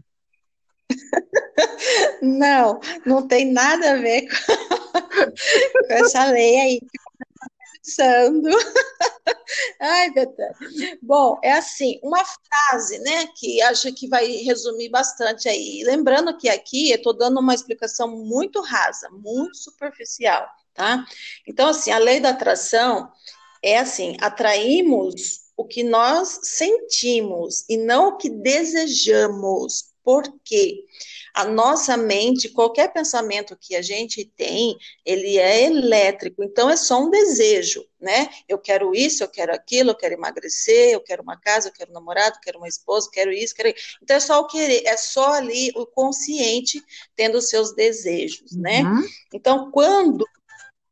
Não, 2.22 2.80
não 3.06 3.28
tem 3.28 3.52
nada 3.52 3.92
a 3.92 3.96
ver 3.98 4.24
com, 4.24 4.98
com 5.88 5.94
essa 5.94 6.26
lei 6.26 6.60
aí 6.60 6.82
pensando. 7.88 8.50
Ai, 9.80 10.12
Betânia. 10.12 10.56
Bom, 11.02 11.40
é 11.42 11.54
assim, 11.54 12.00
uma 12.04 12.24
frase, 12.24 13.00
né, 13.00 13.28
que 13.36 13.62
acho 13.62 13.94
que 13.94 14.08
vai 14.08 14.28
resumir 14.28 14.90
bastante 14.90 15.48
aí. 15.48 15.84
Lembrando 15.86 16.38
que 16.38 16.50
aqui 16.50 16.92
eu 16.92 16.98
estou 16.98 17.14
dando 17.14 17.40
uma 17.40 17.56
explicação 17.56 18.10
muito 18.10 18.62
rasa, 18.62 19.10
muito 19.10 19.58
superficial, 19.58 20.48
tá? 20.74 21.06
Então, 21.48 21.70
assim, 21.70 21.92
a 21.92 21.98
lei 21.98 22.20
da 22.20 22.30
atração 22.30 23.10
é 23.64 23.80
assim, 23.80 24.18
atraímos 24.20 25.48
o 25.56 25.66
que 25.66 25.84
nós 25.84 26.40
sentimos 26.44 27.66
e 27.68 27.78
não 27.78 28.10
o 28.10 28.18
que 28.18 28.30
desejamos. 28.30 29.86
Por 30.08 30.24
quê? 30.42 30.86
A 31.34 31.44
nossa 31.44 31.98
mente, 31.98 32.48
qualquer 32.48 32.94
pensamento 32.94 33.58
que 33.60 33.76
a 33.76 33.82
gente 33.82 34.24
tem, 34.24 34.78
ele 35.06 35.38
é 35.38 35.66
elétrico, 35.66 36.42
então 36.42 36.70
é 36.70 36.78
só 36.78 37.04
um 37.04 37.10
desejo, 37.10 37.86
né? 38.00 38.30
Eu 38.48 38.58
quero 38.58 38.96
isso, 38.96 39.22
eu 39.22 39.28
quero 39.28 39.54
aquilo, 39.54 39.90
eu 39.90 39.96
quero 39.96 40.14
emagrecer, 40.14 40.94
eu 40.94 41.02
quero 41.02 41.22
uma 41.22 41.36
casa, 41.36 41.68
eu 41.68 41.74
quero 41.74 41.92
um 41.92 41.94
namorado, 41.94 42.38
eu 42.38 42.42
quero 42.42 42.58
uma 42.58 42.70
esposa, 42.70 43.08
eu 43.08 43.12
quero 43.12 43.34
isso, 43.34 43.54
quero 43.54 43.74
Então 44.02 44.16
é 44.16 44.20
só 44.22 44.40
o 44.40 44.48
querer, 44.48 44.84
é 44.86 44.96
só 44.96 45.34
ali 45.34 45.74
o 45.76 45.86
consciente 45.86 46.82
tendo 47.14 47.40
os 47.40 47.50
seus 47.50 47.76
desejos, 47.76 48.56
né? 48.56 48.84
Uhum. 48.84 49.06
Então, 49.34 49.72
quando 49.72 50.26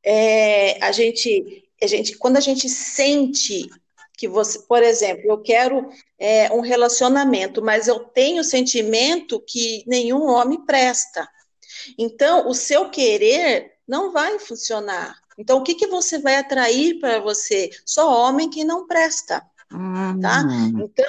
é, 0.03 0.77
a 0.84 0.91
gente 0.91 1.63
a 1.81 1.88
gente, 1.88 2.17
quando 2.17 2.36
a 2.36 2.41
gente 2.41 2.67
sente 2.67 3.69
que 4.17 4.27
você, 4.27 4.60
por 4.60 4.81
exemplo, 4.81 5.24
eu 5.29 5.41
quero 5.41 5.89
é, 6.17 6.51
um 6.53 6.62
relacionamento, 6.62 7.62
mas 7.62 7.88
eu 7.88 8.00
tenho 8.00 8.41
o 8.41 8.45
sentimento 8.45 9.43
que 9.45 9.84
nenhum 9.88 10.24
homem 10.27 10.63
presta. 10.65 11.27
Então, 11.98 12.48
o 12.48 12.53
seu 12.53 12.89
querer 12.89 13.74
não 13.88 14.12
vai 14.12 14.39
funcionar. 14.39 15.15
Então, 15.38 15.60
o 15.60 15.63
que, 15.63 15.75
que 15.75 15.88
você 15.88 16.17
vai 16.17 16.38
atrair 16.38 17.00
para 17.00 17.19
você? 17.19 17.69
Só 17.86 18.10
homem 18.10 18.50
que 18.50 18.63
não 18.63 18.88
presta, 18.88 19.45
tá? 20.22 20.43
Hum. 20.43 20.79
Então, 20.79 21.05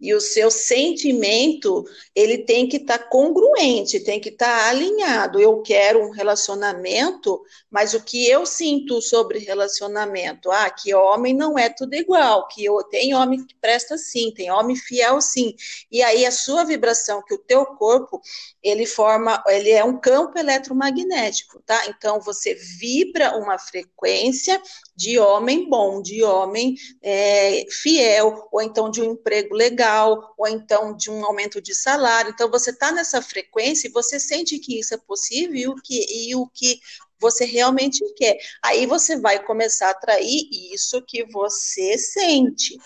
e 0.00 0.14
o 0.14 0.20
seu 0.20 0.50
sentimento, 0.50 1.84
ele 2.14 2.38
tem 2.38 2.68
que 2.68 2.76
estar 2.76 2.98
tá 2.98 3.04
congruente, 3.04 3.98
tem 4.00 4.20
que 4.20 4.28
estar 4.28 4.46
tá 4.46 4.68
alinhado. 4.68 5.40
Eu 5.40 5.60
quero 5.60 6.00
um 6.00 6.10
relacionamento, 6.10 7.42
mas 7.70 7.94
o 7.94 8.02
que 8.02 8.28
eu 8.28 8.46
sinto 8.46 9.02
sobre 9.02 9.40
relacionamento? 9.40 10.50
Ah, 10.50 10.70
que 10.70 10.94
homem 10.94 11.34
não 11.34 11.58
é 11.58 11.68
tudo 11.68 11.94
igual, 11.94 12.46
que 12.46 12.64
eu 12.64 12.82
tem 12.84 13.12
homem 13.14 13.44
que 13.44 13.54
presta 13.60 13.98
sim, 13.98 14.32
tem 14.34 14.50
homem 14.50 14.76
fiel 14.76 15.20
sim. 15.20 15.54
E 15.90 16.02
aí 16.02 16.24
a 16.24 16.30
sua 16.30 16.64
vibração, 16.64 17.22
que 17.26 17.34
o 17.34 17.38
teu 17.38 17.66
corpo, 17.66 18.20
ele 18.62 18.86
forma, 18.86 19.42
ele 19.48 19.70
é 19.70 19.84
um 19.84 19.98
campo 19.98 20.38
eletromagnético, 20.38 21.60
tá? 21.66 21.86
Então 21.88 22.20
você 22.20 22.54
vibra 22.54 23.36
uma 23.36 23.58
frequência 23.58 24.60
de 24.94 25.18
homem 25.18 25.68
bom, 25.68 26.02
de 26.02 26.22
homem 26.22 26.74
é, 27.02 27.64
fiel, 27.70 28.48
ou 28.50 28.60
então 28.60 28.90
de 28.90 29.00
um 29.00 29.12
emprego 29.12 29.54
legal, 29.54 29.87
ou 30.36 30.48
então 30.48 30.96
de 30.96 31.10
um 31.10 31.24
aumento 31.24 31.60
de 31.60 31.74
salário. 31.74 32.30
Então, 32.30 32.50
você 32.50 32.70
está 32.70 32.92
nessa 32.92 33.22
frequência 33.22 33.88
e 33.88 33.92
você 33.92 34.20
sente 34.20 34.58
que 34.58 34.78
isso 34.78 34.94
é 34.94 34.98
possível 34.98 35.56
e 35.56 35.68
o 35.68 35.74
que, 35.76 36.28
e 36.28 36.34
o 36.36 36.46
que 36.46 36.80
você 37.20 37.44
realmente 37.44 38.04
quer. 38.14 38.36
Aí 38.62 38.86
você 38.86 39.18
vai 39.18 39.42
começar 39.44 39.88
a 39.88 39.90
atrair 39.90 40.48
isso 40.72 41.02
que 41.02 41.24
você 41.24 41.98
sente 41.98 42.78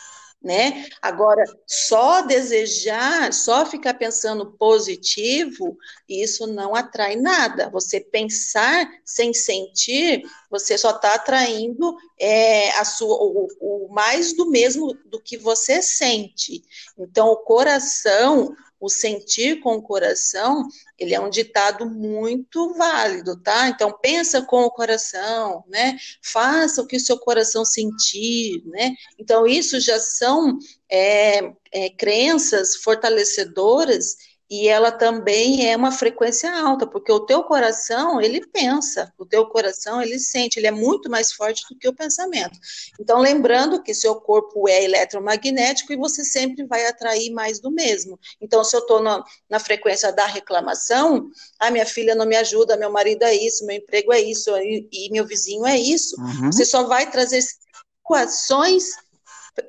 né? 0.43 0.87
Agora, 1.01 1.45
só 1.67 2.23
desejar, 2.23 3.33
só 3.33 3.65
ficar 3.65 3.95
pensando 3.95 4.53
positivo, 4.53 5.77
isso 6.09 6.47
não 6.47 6.75
atrai 6.75 7.17
nada. 7.17 7.71
Você 7.71 8.01
pensar 8.01 8.91
sem 9.05 9.33
sentir, 9.33 10.23
você 10.51 10.77
só 10.77 10.91
está 10.91 11.15
atraindo 11.15 11.97
é, 12.19 12.71
a 12.73 12.85
sua, 12.85 13.17
o, 13.23 13.49
o 13.61 13.89
mais 13.93 14.35
do 14.35 14.51
mesmo 14.51 14.93
do 15.07 15.21
que 15.21 15.37
você 15.37 15.81
sente. 15.81 16.65
Então, 16.99 17.29
o 17.29 17.37
coração, 17.37 18.55
o 18.83 18.89
sentir 18.89 19.61
com 19.61 19.77
o 19.77 19.83
coração, 19.83 20.67
ele 20.99 21.15
é 21.15 21.21
um 21.21 21.31
ditado 21.31 21.89
muito 21.89 22.75
válido, 22.75 23.41
tá? 23.41 23.69
Então 23.69 23.97
pensa 24.03 24.43
com 24.43 24.65
o 24.65 24.71
coração, 24.73 25.63
né? 25.69 25.97
Faça 26.21 26.83
o 26.83 26.87
que 26.87 26.97
o 26.97 27.01
seu 27.01 27.17
coração 27.17 27.65
sentir, 27.65 28.61
né? 28.67 28.93
Então 29.17 29.47
isso 29.47 29.79
já 29.79 30.01
são 30.01 30.59
é, 30.91 31.53
é, 31.71 31.91
crenças 31.91 32.75
fortalecedoras 32.75 34.17
e 34.53 34.69
ela 34.69 34.93
também 34.93 35.67
é 35.67 35.75
uma 35.75 35.91
frequência 35.91 36.55
alta, 36.55 36.87
porque 36.87 37.11
o 37.11 37.21
teu 37.21 37.43
coração, 37.43 38.21
ele 38.21 38.47
pensa, 38.49 39.11
o 39.17 39.25
teu 39.25 39.47
coração, 39.47 40.03
ele 40.03 40.19
sente, 40.19 40.59
ele 40.59 40.67
é 40.67 40.71
muito 40.71 41.09
mais 41.09 41.33
forte 41.33 41.65
do 41.71 41.79
que 41.79 41.89
o 41.89 41.95
pensamento. 41.95 42.59
Então, 43.01 43.19
lembrando 43.19 43.83
que 43.83 43.95
seu 43.95 44.15
corpo 44.17 44.69
é 44.69 44.85
eletromagnético 44.85 45.95
e 45.95 45.97
você 45.97 46.23
sempre 46.23 46.67
vai 46.67 46.87
atrair 46.87 47.33
mais 47.33 47.61
do 47.61 47.71
mesmo. 47.71 48.21
Então, 48.43 48.63
se 48.63 48.77
eu 48.77 48.81
estou 48.81 49.03
na, 49.03 49.25
na, 49.49 49.59
frequência 49.59 50.13
da 50.13 50.27
reclamação, 50.27 51.31
ah, 51.59 51.71
minha 51.71 51.87
filha 51.87 52.15
não 52.15 52.27
me 52.27 52.37
ajuda, 52.37 52.77
meu 52.77 52.93
marido 52.93 53.23
é 53.23 53.35
isso, 53.35 53.65
meu 53.65 53.77
emprego 53.77 54.13
é 54.13 54.21
isso, 54.21 54.55
e, 54.59 54.87
e 54.93 55.11
meu 55.11 55.27
vizinho 55.27 55.65
é 55.65 55.79
isso, 55.79 56.15
uhum. 56.21 56.53
você 56.53 56.67
só 56.67 56.83
vai 56.83 57.11
trazer 57.11 57.41
situações 57.41 58.85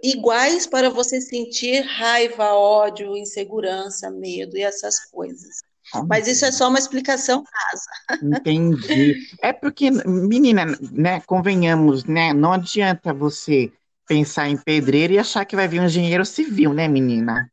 iguais 0.02 0.66
para 0.66 0.90
você 0.90 1.20
sentir 1.20 1.82
raiva, 1.82 2.54
ódio, 2.54 3.18
insegurança, 3.18 4.10
medo 4.10 4.58
e 4.58 4.62
essas 4.62 5.06
coisas. 5.12 5.62
Mas 6.08 6.28
isso 6.28 6.46
é 6.46 6.52
só 6.52 6.70
uma 6.70 6.80
explicação 6.80 7.44
rasa. 7.44 8.20
Entendi. 8.24 9.16
É 9.42 9.52
porque, 9.52 9.92
menina, 9.92 10.66
né, 10.92 11.22
convenhamos, 11.22 12.06
né, 12.06 12.34
não 12.34 12.54
adianta 12.54 13.14
você 13.14 13.72
pensar 14.08 14.50
em 14.50 14.58
pedreiro 14.58 15.14
e 15.14 15.20
achar 15.20 15.46
que 15.46 15.56
vai 15.56 15.68
vir 15.68 15.82
um 15.82 15.86
engenheiro 15.86 16.26
civil, 16.26 16.74
né, 16.74 16.88
menina? 16.88 17.52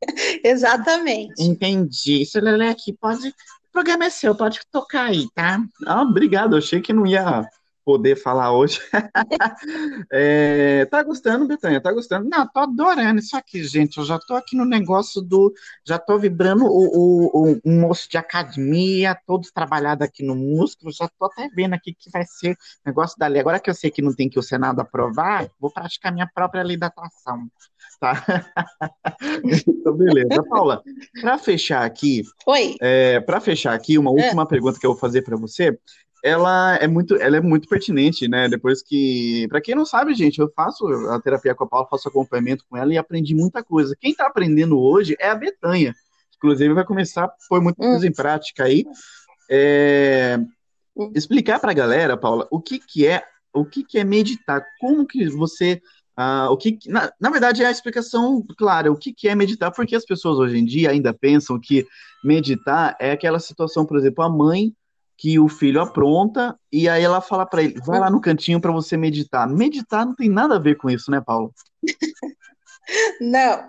Exatamente. 0.44 1.42
Entendi. 1.42 2.22
Isso, 2.22 2.40
Lele, 2.40 2.68
aqui 2.68 2.92
pode. 2.92 3.28
O 3.28 3.72
programa 3.72 4.04
é 4.04 4.10
seu, 4.10 4.34
pode 4.34 4.60
tocar 4.70 5.06
aí, 5.06 5.28
tá? 5.34 5.62
Ah, 5.86 6.02
obrigado, 6.02 6.56
achei 6.56 6.80
que 6.80 6.92
não 6.92 7.06
ia 7.06 7.48
poder 7.84 8.16
falar 8.16 8.52
hoje. 8.52 8.80
é, 10.12 10.84
tá 10.86 11.02
gostando, 11.02 11.46
Betânia? 11.46 11.80
Tá 11.80 11.92
gostando? 11.92 12.28
Não, 12.28 12.46
tô 12.48 12.60
adorando 12.60 13.20
isso 13.20 13.36
aqui, 13.36 13.62
gente. 13.64 13.98
Eu 13.98 14.04
já 14.04 14.18
tô 14.18 14.34
aqui 14.34 14.56
no 14.56 14.64
negócio 14.64 15.20
do. 15.20 15.52
Já 15.84 15.98
tô 15.98 16.18
vibrando 16.18 16.64
o, 16.64 17.52
o, 17.54 17.60
o 17.64 17.70
moço 17.70 18.08
de 18.08 18.16
academia, 18.16 19.18
todos 19.26 19.50
trabalhados 19.50 20.06
aqui 20.06 20.24
no 20.24 20.34
músculo. 20.34 20.92
Já 20.92 21.08
tô 21.08 21.26
até 21.26 21.48
vendo 21.54 21.74
aqui 21.74 21.94
que 21.94 22.10
vai 22.10 22.24
ser 22.24 22.56
negócio 22.84 23.18
da 23.18 23.26
lei. 23.26 23.40
Agora 23.40 23.60
que 23.60 23.70
eu 23.70 23.74
sei 23.74 23.90
que 23.90 24.02
não 24.02 24.14
tem 24.14 24.28
que 24.28 24.38
o 24.38 24.42
Senado 24.42 24.80
aprovar, 24.80 25.48
vou 25.58 25.70
praticar 25.70 26.12
minha 26.12 26.28
própria 26.32 26.62
lei 26.62 26.76
da 26.76 26.86
atração. 26.86 27.48
Tá? 27.98 28.24
então, 29.66 29.94
beleza. 29.94 30.42
Paula, 30.48 30.82
para 31.20 31.38
fechar 31.38 31.84
aqui. 31.84 32.22
Oi. 32.46 32.76
É, 32.80 33.20
para 33.20 33.40
fechar 33.40 33.74
aqui, 33.74 33.98
uma 33.98 34.10
é. 34.10 34.24
última 34.24 34.42
é. 34.42 34.46
pergunta 34.46 34.78
que 34.78 34.86
eu 34.86 34.90
vou 34.90 34.98
fazer 34.98 35.22
para 35.22 35.36
você 35.36 35.78
ela 36.22 36.76
é 36.76 36.86
muito, 36.86 37.16
ela 37.16 37.36
é 37.36 37.40
muito 37.40 37.68
pertinente, 37.68 38.28
né? 38.28 38.48
Depois 38.48 38.80
que, 38.80 39.46
para 39.48 39.60
quem 39.60 39.74
não 39.74 39.84
sabe, 39.84 40.14
gente, 40.14 40.38
eu 40.38 40.48
faço 40.54 40.86
a 40.86 41.20
terapia 41.20 41.54
com 41.54 41.64
a 41.64 41.66
Paula, 41.66 41.88
faço 41.90 42.08
acompanhamento 42.08 42.64
com 42.68 42.76
ela 42.76 42.92
e 42.92 42.98
aprendi 42.98 43.34
muita 43.34 43.62
coisa. 43.64 43.96
Quem 44.00 44.12
está 44.12 44.26
aprendendo 44.26 44.78
hoje 44.78 45.16
é 45.18 45.28
a 45.28 45.34
Betanha. 45.34 45.92
Inclusive 46.36 46.74
vai 46.74 46.84
começar 46.84 47.24
a 47.24 47.32
pôr 47.48 47.60
muita 47.60 47.82
coisa 47.82 48.06
em 48.06 48.12
prática 48.12 48.64
aí. 48.64 48.84
É, 49.50 50.38
explicar 51.14 51.58
para 51.58 51.72
a 51.72 51.74
galera, 51.74 52.16
Paula, 52.16 52.46
o 52.52 52.60
que 52.60 52.78
que 52.78 53.04
é, 53.04 53.24
o 53.52 53.64
que 53.64 53.82
que 53.82 53.98
é 53.98 54.04
meditar? 54.04 54.64
Como 54.80 55.06
que 55.06 55.28
você 55.28 55.80
Uh, 56.12 56.44
o 56.50 56.58
que, 56.58 56.78
na, 56.88 57.10
na, 57.18 57.30
verdade, 57.30 57.62
é 57.62 57.66
a 57.66 57.70
explicação 57.70 58.44
clara. 58.58 58.92
O 58.92 58.96
que, 58.96 59.14
que 59.14 59.28
é 59.28 59.34
meditar? 59.34 59.72
Porque 59.72 59.96
as 59.96 60.04
pessoas 60.04 60.38
hoje 60.38 60.58
em 60.58 60.64
dia 60.64 60.90
ainda 60.90 61.14
pensam 61.14 61.58
que 61.58 61.86
meditar 62.22 62.94
é 63.00 63.12
aquela 63.12 63.40
situação, 63.40 63.86
por 63.86 63.96
exemplo, 63.96 64.22
a 64.22 64.28
mãe 64.28 64.74
que 65.16 65.38
o 65.38 65.48
filho 65.48 65.80
apronta 65.80 66.58
e 66.70 66.88
aí 66.88 67.02
ela 67.02 67.20
fala 67.20 67.46
para 67.46 67.62
ele, 67.62 67.80
vai 67.84 68.00
lá 68.00 68.10
no 68.10 68.20
cantinho 68.20 68.60
para 68.60 68.72
você 68.72 68.96
meditar. 68.96 69.48
Meditar 69.48 70.06
não 70.06 70.14
tem 70.14 70.28
nada 70.28 70.56
a 70.56 70.58
ver 70.58 70.76
com 70.76 70.90
isso, 70.90 71.10
né, 71.10 71.20
Paulo? 71.20 71.54
não, 73.20 73.68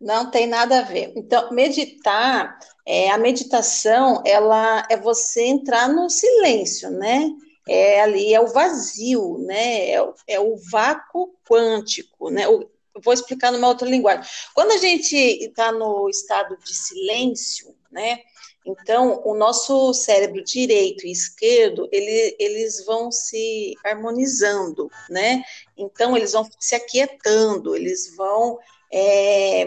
não 0.00 0.30
tem 0.30 0.46
nada 0.46 0.80
a 0.80 0.82
ver. 0.82 1.12
Então, 1.16 1.52
meditar, 1.52 2.58
é, 2.86 3.10
a 3.10 3.18
meditação, 3.18 4.22
ela 4.24 4.86
é 4.90 4.96
você 4.96 5.44
entrar 5.44 5.88
no 5.88 6.08
silêncio, 6.08 6.90
né? 6.90 7.30
É 7.68 8.00
ali, 8.00 8.32
é 8.32 8.40
o 8.40 8.46
vazio, 8.46 9.38
né? 9.38 9.90
É, 9.90 10.12
é 10.28 10.40
o 10.40 10.56
vácuo 10.70 11.34
quântico, 11.48 12.30
né? 12.30 12.46
O, 12.48 12.68
vou 13.02 13.12
explicar 13.12 13.52
numa 13.52 13.68
outra 13.68 13.88
linguagem. 13.88 14.24
Quando 14.54 14.72
a 14.72 14.78
gente 14.78 15.16
está 15.16 15.72
no 15.72 16.08
estado 16.08 16.56
de 16.56 16.74
silêncio, 16.74 17.74
né? 17.90 18.20
Então, 18.66 19.22
o 19.24 19.36
nosso 19.36 19.94
cérebro 19.94 20.42
direito 20.42 21.06
e 21.06 21.12
esquerdo, 21.12 21.88
ele, 21.92 22.36
eles 22.36 22.84
vão 22.84 23.12
se 23.12 23.74
harmonizando, 23.84 24.90
né? 25.08 25.44
Então, 25.76 26.16
eles 26.16 26.32
vão 26.32 26.48
se 26.58 26.74
aquietando, 26.74 27.76
eles 27.76 28.16
vão 28.16 28.58
é, 28.92 29.64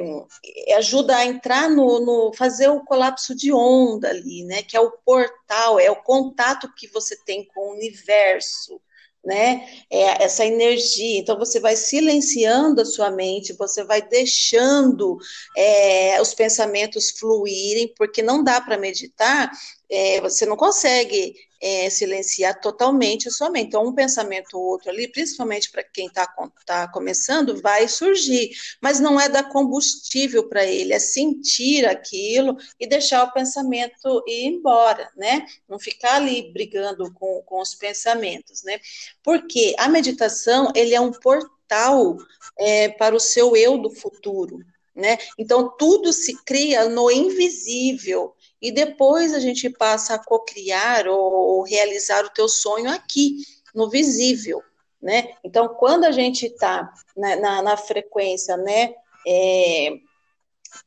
ajuda 0.76 1.16
a 1.16 1.26
entrar 1.26 1.70
no, 1.70 2.00
no, 2.02 2.34
fazer 2.34 2.68
o 2.68 2.84
colapso 2.84 3.34
de 3.34 3.54
onda 3.54 4.10
ali, 4.10 4.44
né? 4.44 4.64
Que 4.64 4.76
é 4.76 4.82
o 4.82 4.92
portal, 4.92 5.80
é 5.80 5.90
o 5.90 6.04
contato 6.04 6.74
que 6.76 6.88
você 6.88 7.16
tem 7.24 7.46
com 7.46 7.70
o 7.70 7.74
universo, 7.74 8.82
né? 9.24 9.68
É 9.90 10.24
essa 10.24 10.46
energia. 10.46 11.20
Então 11.20 11.38
você 11.38 11.60
vai 11.60 11.76
silenciando 11.76 12.82
a 12.82 12.86
sua 12.86 13.12
mente, 13.12 13.54
você 13.54 13.84
vai 13.84 14.02
deixando 14.02 15.18
é, 15.56 16.22
os 16.22 16.34
pensamentos 16.34 17.12
fluírem, 17.12 17.94
porque 17.98 18.22
não 18.22 18.44
dá 18.44 18.62
para 18.62 18.78
meditar. 18.78 19.52
É, 19.90 20.22
você 20.22 20.46
não 20.46 20.56
consegue 20.56 21.36
é, 21.62 21.90
silenciar 21.90 22.60
totalmente 22.62 23.28
a 23.28 23.32
sua 23.32 23.50
mente. 23.50 23.68
Então, 23.68 23.86
um 23.86 23.94
pensamento 23.94 24.58
ou 24.58 24.64
outro 24.64 24.90
ali, 24.90 25.08
principalmente 25.08 25.70
para 25.70 25.84
quem 25.84 26.08
está 26.08 26.28
tá 26.66 26.88
começando, 26.88 27.62
vai 27.62 27.88
surgir, 27.88 28.52
mas 28.82 29.00
não 29.00 29.20
é 29.20 29.28
dar 29.28 29.50
combustível 29.50 30.48
para 30.48 30.66
ele, 30.66 30.94
é 30.94 31.00
sentir 31.00 31.86
aquilo 31.86 32.58
e 32.80 32.88
deixar 32.88 33.24
o 33.24 33.34
pensamento 33.34 34.24
ir 34.28 34.46
embora, 34.46 35.10
né? 35.16 35.46
Não 35.68 35.80
ficar 35.80 36.16
ali 36.16 36.52
brigando 36.52 37.12
com, 37.14 37.42
com 37.46 37.62
os 37.62 37.76
pensamentos, 37.76 38.64
né? 38.64 38.80
Porque 39.24 39.76
a 39.78 39.90
meditação, 39.90 40.72
ele 40.76 40.96
é 40.96 41.02
um 41.02 41.12
portal 41.12 42.18
é, 42.58 42.90
para 42.90 43.16
o 43.16 43.20
seu 43.20 43.56
eu 43.56 43.78
do 43.78 43.90
futuro, 43.90 44.60
né? 44.96 45.18
Então, 45.38 45.76
tudo 45.78 46.12
se 46.14 46.36
cria 46.44 46.88
no 46.88 47.12
invisível, 47.12 48.34
e 48.62 48.72
depois 48.72 49.34
a 49.34 49.40
gente 49.40 49.70
passa 49.70 50.16
a 50.16 50.24
cocriar 50.24 51.08
ou 51.08 51.64
realizar 51.64 52.26
o 52.26 52.30
teu 52.30 52.48
sonho 52.48 52.90
aqui, 52.92 53.38
no 53.74 53.90
visível, 53.90 54.62
né? 55.02 55.30
Então, 55.44 55.70
quando 55.70 56.04
a 56.04 56.12
gente 56.12 56.48
está 56.48 56.92
na, 57.16 57.36
na, 57.36 57.62
na, 57.62 57.78
frequência, 57.78 58.58
né, 58.58 58.94
é, 59.26 60.00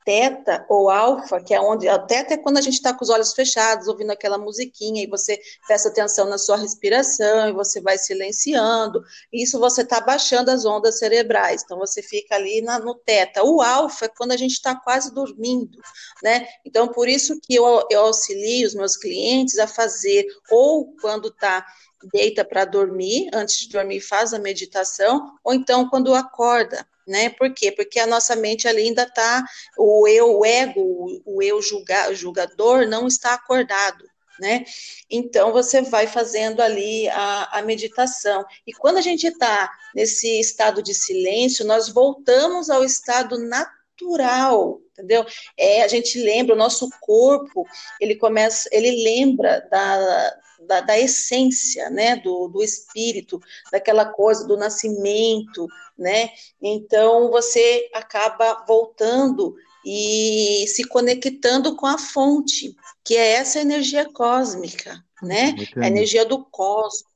teta 0.05 0.65
ou 0.69 0.91
alfa, 0.91 1.41
que 1.41 1.55
é 1.55 1.61
onde 1.61 1.89
a 1.89 1.99
teta 1.99 2.35
é 2.35 2.37
quando 2.37 2.59
a 2.59 2.61
gente 2.61 2.75
está 2.75 2.93
com 2.93 3.05
os 3.05 3.11
olhos 3.11 3.33
fechados, 3.33 3.89
ouvindo 3.89 4.11
aquela 4.11 4.39
musiquinha, 4.39 5.03
e 5.03 5.07
você 5.07 5.41
presta 5.67 5.89
atenção 5.89 6.29
na 6.29 6.39
sua 6.39 6.57
respiração, 6.57 7.49
e 7.49 7.53
você 7.53 7.81
vai 7.81 7.99
silenciando, 7.99 9.03
isso 9.33 9.59
você 9.59 9.83
está 9.83 10.01
baixando 10.01 10.51
as 10.51 10.65
ondas 10.65 10.99
cerebrais, 10.99 11.62
então 11.65 11.79
você 11.79 12.03
fica 12.03 12.35
ali 12.35 12.62
na, 12.62 12.79
no 12.79 12.95
teta. 12.95 13.43
O 13.45 13.61
alfa 13.61 14.07
é 14.07 14.09
quando 14.09 14.33
a 14.33 14.37
gente 14.37 14.53
está 14.53 14.75
quase 14.75 15.12
dormindo, 15.12 15.79
né? 16.23 16.47
Então, 16.65 16.89
por 16.89 17.09
isso 17.09 17.39
que 17.41 17.55
eu, 17.55 17.87
eu 17.91 18.01
auxilio 18.07 18.67
os 18.67 18.75
meus 18.75 18.97
clientes 18.97 19.59
a 19.59 19.67
fazer, 19.67 20.27
ou 20.51 20.95
quando 21.00 21.28
está 21.28 21.65
deita 22.13 22.45
para 22.45 22.65
dormir, 22.65 23.30
antes 23.33 23.61
de 23.61 23.69
dormir 23.69 24.00
faz 24.00 24.33
a 24.33 24.39
meditação, 24.39 25.33
ou 25.45 25.54
então 25.54 25.89
quando 25.89 26.15
acorda, 26.15 26.87
né? 27.06 27.30
Por 27.30 27.52
quê? 27.52 27.73
Porque 27.73 27.99
a 27.99 28.06
nossa 28.06 28.36
mente 28.36 28.67
ali 28.69 28.82
ainda 28.82 29.02
está, 29.02 29.45
o 29.78 30.06
eu, 30.08 30.38
o 30.38 30.45
ego, 30.45 31.23
o 31.25 31.43
eu 31.43 31.60
julga, 31.60 32.15
julgador 32.15 32.86
não 32.86 33.06
está 33.06 33.34
acordado, 33.34 34.04
né? 34.38 34.65
Então 35.10 35.52
você 35.52 35.82
vai 35.82 36.06
fazendo 36.06 36.60
ali 36.60 37.08
a, 37.08 37.58
a 37.58 37.62
meditação. 37.62 38.45
E 38.67 38.73
quando 38.73 38.99
a 38.99 39.02
gente 39.02 39.26
está 39.26 39.71
nesse 39.95 40.41
estado 40.41 40.82
de 40.82 40.95
silêncio, 40.95 41.67
nós 41.67 41.88
voltamos 41.88 42.71
ao 42.71 42.84
estado 42.84 43.38
natural, 43.38 44.80
entendeu? 45.02 45.26
É, 45.58 45.82
a 45.82 45.88
gente 45.88 46.19
lembra, 46.23 46.54
o 46.54 46.58
nosso 46.58 46.88
corpo, 47.00 47.67
ele 48.00 48.15
começa, 48.15 48.69
ele 48.73 49.02
lembra 49.02 49.67
da, 49.71 50.36
da, 50.67 50.80
da 50.80 50.99
essência, 50.99 51.91
né, 51.91 52.17
do, 52.17 52.49
do 52.49 52.62
espírito, 52.62 53.41
daquela 53.71 54.04
coisa 54.04 54.47
do 54.47 54.56
nascimento, 54.56 55.67
né? 55.99 56.30
Então 56.60 57.30
você 57.30 57.91
acaba 57.93 58.65
voltando 58.67 59.54
e 59.84 60.65
se 60.69 60.84
conectando 60.84 61.75
com 61.76 61.86
a 61.86 61.99
fonte, 61.99 62.76
que 63.04 63.17
é 63.17 63.32
essa 63.32 63.60
energia 63.60 64.08
cósmica, 64.12 65.02
né? 65.21 65.54
A 65.76 65.86
energia 65.86 66.25
do 66.25 66.45
cosmos. 66.45 67.10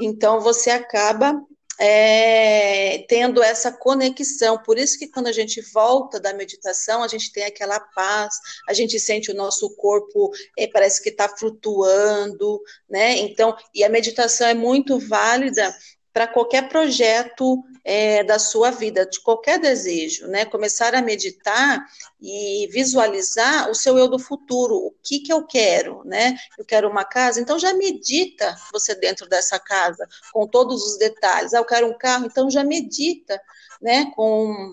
Então 0.00 0.40
você 0.40 0.70
acaba 0.70 1.40
é, 1.84 3.04
tendo 3.08 3.42
essa 3.42 3.72
conexão. 3.72 4.56
Por 4.62 4.78
isso 4.78 4.96
que 4.96 5.08
quando 5.08 5.26
a 5.26 5.32
gente 5.32 5.60
volta 5.72 6.20
da 6.20 6.32
meditação, 6.32 7.02
a 7.02 7.08
gente 7.08 7.32
tem 7.32 7.44
aquela 7.44 7.80
paz, 7.80 8.36
a 8.68 8.72
gente 8.72 9.00
sente 9.00 9.32
o 9.32 9.34
nosso 9.34 9.74
corpo, 9.74 10.30
é, 10.56 10.68
parece 10.68 11.02
que 11.02 11.08
está 11.08 11.28
flutuando, 11.28 12.60
né? 12.88 13.18
Então, 13.18 13.56
e 13.74 13.82
a 13.82 13.88
meditação 13.88 14.46
é 14.46 14.54
muito 14.54 14.96
válida 15.00 15.74
para 16.12 16.26
qualquer 16.26 16.68
projeto 16.68 17.64
é, 17.84 18.22
da 18.22 18.38
sua 18.38 18.70
vida, 18.70 19.06
de 19.06 19.20
qualquer 19.20 19.58
desejo, 19.58 20.26
né? 20.28 20.44
Começar 20.44 20.94
a 20.94 21.02
meditar 21.02 21.84
e 22.20 22.68
visualizar 22.70 23.70
o 23.70 23.74
seu 23.74 23.98
eu 23.98 24.08
do 24.08 24.18
futuro, 24.18 24.76
o 24.76 24.94
que 25.02 25.20
que 25.20 25.32
eu 25.32 25.44
quero, 25.44 26.02
né? 26.04 26.36
Eu 26.58 26.64
quero 26.64 26.88
uma 26.88 27.04
casa, 27.04 27.40
então 27.40 27.58
já 27.58 27.74
medita 27.74 28.56
você 28.72 28.94
dentro 28.94 29.28
dessa 29.28 29.58
casa, 29.58 30.06
com 30.32 30.46
todos 30.46 30.84
os 30.84 30.98
detalhes. 30.98 31.54
Ah, 31.54 31.58
eu 31.58 31.64
quero 31.64 31.88
um 31.88 31.98
carro, 31.98 32.26
então 32.26 32.50
já 32.50 32.62
medita, 32.62 33.40
né? 33.80 34.12
Com 34.14 34.72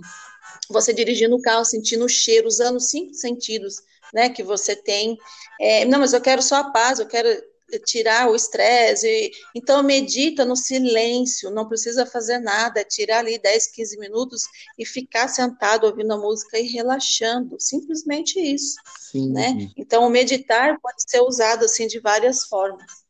você 0.70 0.94
dirigindo 0.94 1.36
o 1.36 1.42
carro, 1.42 1.66
sentindo 1.66 2.06
o 2.06 2.10
cheiro, 2.10 2.48
usando 2.48 2.80
cinco 2.80 3.14
sentidos, 3.14 3.82
né? 4.14 4.30
Que 4.30 4.44
você 4.44 4.76
tem. 4.76 5.18
É, 5.60 5.86
não, 5.86 6.00
mas 6.00 6.14
eu 6.14 6.22
quero 6.22 6.44
só 6.44 6.58
a 6.58 6.72
paz, 6.72 7.00
eu 7.00 7.08
quero 7.08 7.28
tirar 7.78 8.30
o 8.30 8.36
estresse. 8.36 9.32
Então, 9.54 9.84
medita 9.84 10.44
no 10.46 10.56
silêncio, 10.56 11.52
não 11.52 11.68
precisa 11.68 12.06
fazer 12.06 12.40
nada, 12.40 12.80
é 12.80 12.84
tirar 12.84 13.20
ali 13.20 13.38
10, 13.38 13.68
15 13.68 14.00
minutos 14.00 14.44
e 14.78 14.86
ficar 14.86 15.28
sentado 15.28 15.86
ouvindo 15.86 16.14
a 16.14 16.18
música 16.18 16.58
e 16.58 16.68
relaxando. 16.68 17.58
Simplesmente 17.60 18.40
isso. 18.40 18.78
Sim. 19.12 19.32
Né? 19.32 19.70
Então, 19.78 20.08
o 20.08 20.10
meditar 20.10 20.80
pode 20.82 21.04
ser 21.06 21.22
usado 21.22 21.66
assim 21.66 21.86
de 21.86 22.00
várias 22.00 22.46
formas. 22.46 23.10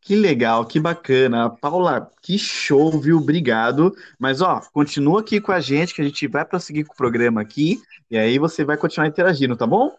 Que 0.00 0.16
legal, 0.16 0.66
que 0.66 0.80
bacana. 0.80 1.48
Paula, 1.48 2.10
que 2.20 2.36
show, 2.36 2.90
viu? 3.00 3.18
Obrigado. 3.18 3.94
Mas, 4.18 4.40
ó, 4.40 4.60
continua 4.72 5.20
aqui 5.20 5.40
com 5.40 5.52
a 5.52 5.60
gente, 5.60 5.94
que 5.94 6.02
a 6.02 6.04
gente 6.04 6.26
vai 6.26 6.44
prosseguir 6.44 6.84
com 6.84 6.92
o 6.92 6.96
programa 6.96 7.40
aqui, 7.40 7.80
e 8.10 8.18
aí 8.18 8.36
você 8.36 8.64
vai 8.64 8.76
continuar 8.76 9.06
interagindo, 9.06 9.56
tá 9.56 9.64
bom? 9.64 9.96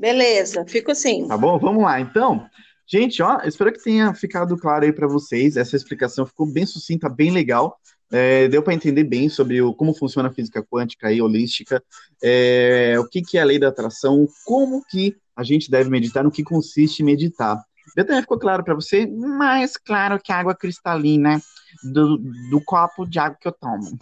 Beleza, 0.00 0.64
fico 0.66 0.90
assim. 0.90 1.28
Tá 1.28 1.36
bom? 1.36 1.58
Vamos 1.58 1.84
lá. 1.84 2.00
Então, 2.00 2.46
gente, 2.86 3.22
ó, 3.22 3.38
espero 3.44 3.70
que 3.70 3.84
tenha 3.84 4.14
ficado 4.14 4.56
claro 4.56 4.86
aí 4.86 4.92
para 4.94 5.06
vocês. 5.06 5.58
Essa 5.58 5.76
explicação 5.76 6.24
ficou 6.24 6.50
bem 6.50 6.64
sucinta, 6.64 7.06
bem 7.06 7.30
legal. 7.30 7.78
É, 8.10 8.48
deu 8.48 8.62
para 8.62 8.72
entender 8.72 9.04
bem 9.04 9.28
sobre 9.28 9.60
o, 9.60 9.74
como 9.74 9.92
funciona 9.94 10.30
a 10.30 10.32
física 10.32 10.64
quântica 10.64 11.12
e 11.12 11.20
holística, 11.20 11.80
é, 12.20 12.96
o 12.98 13.06
que, 13.06 13.22
que 13.22 13.38
é 13.38 13.42
a 13.42 13.44
lei 13.44 13.56
da 13.56 13.68
atração, 13.68 14.26
como 14.44 14.82
que 14.90 15.14
a 15.36 15.44
gente 15.44 15.70
deve 15.70 15.90
meditar, 15.90 16.24
no 16.24 16.30
que 16.30 16.42
consiste 16.42 17.04
meditar. 17.04 17.62
Betânia, 17.94 18.22
ficou 18.22 18.38
claro 18.38 18.64
para 18.64 18.74
você? 18.74 19.06
Mais 19.06 19.76
claro 19.76 20.18
que 20.18 20.32
a 20.32 20.38
água 20.38 20.56
cristalina 20.56 21.40
do, 21.84 22.16
do 22.50 22.60
copo 22.64 23.06
de 23.06 23.18
água 23.18 23.36
que 23.40 23.46
eu 23.46 23.52
tomo. 23.52 23.98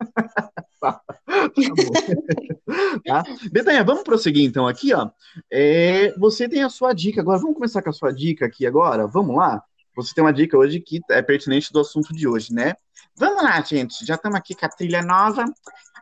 tá, 3.06 3.24
Betanha, 3.50 3.82
vamos 3.84 4.02
prosseguir 4.02 4.44
então 4.44 4.66
aqui, 4.66 4.92
ó. 4.92 5.10
É, 5.50 6.12
você 6.18 6.48
tem 6.48 6.62
a 6.62 6.68
sua 6.68 6.92
dica 6.92 7.20
agora. 7.20 7.38
Vamos 7.38 7.54
começar 7.54 7.82
com 7.82 7.90
a 7.90 7.92
sua 7.92 8.12
dica 8.12 8.46
aqui 8.46 8.66
agora? 8.66 9.06
Vamos 9.06 9.36
lá? 9.36 9.62
Você 9.96 10.12
tem 10.14 10.22
uma 10.22 10.32
dica 10.32 10.56
hoje 10.56 10.80
que 10.80 11.00
é 11.10 11.22
pertinente 11.22 11.72
do 11.72 11.80
assunto 11.80 12.14
de 12.14 12.28
hoje, 12.28 12.52
né? 12.52 12.74
Vamos 13.16 13.42
lá, 13.42 13.60
gente. 13.62 14.04
Já 14.04 14.14
estamos 14.14 14.38
aqui 14.38 14.54
com 14.54 14.66
a 14.66 14.68
trilha 14.68 15.02
nova. 15.02 15.44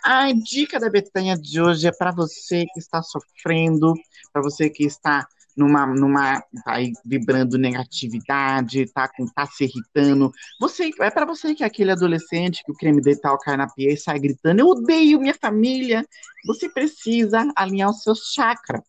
A 0.02 0.30
dica 0.32 0.80
da 0.80 0.90
Betanha 0.90 1.36
de 1.38 1.60
hoje 1.60 1.86
é 1.86 1.92
para 1.92 2.10
você 2.10 2.66
que 2.74 2.80
está 2.80 3.02
sofrendo, 3.02 3.94
para 4.32 4.42
você 4.42 4.68
que 4.68 4.84
está 4.84 5.26
numa, 5.56 5.86
numa 5.86 6.40
tá 6.64 6.76
vibrando 7.04 7.56
negatividade, 7.56 8.86
tá, 8.92 9.08
com, 9.08 9.26
tá 9.26 9.46
se 9.46 9.64
irritando. 9.64 10.32
Você, 10.60 10.90
é 11.00 11.10
para 11.10 11.24
você 11.24 11.54
que 11.54 11.62
é 11.62 11.66
aquele 11.66 11.92
adolescente 11.92 12.62
que 12.64 12.72
o 12.72 12.74
creme 12.74 13.00
dental 13.00 13.38
cai 13.38 13.56
na 13.56 13.68
pia 13.68 13.92
e 13.92 13.96
sai 13.96 14.18
gritando, 14.18 14.60
eu 14.60 14.66
odeio 14.66 15.20
minha 15.20 15.34
família. 15.34 16.04
Você 16.46 16.68
precisa 16.68 17.50
alinhar 17.56 17.90
o 17.90 17.94
seu 17.94 18.14
chakra, 18.14 18.82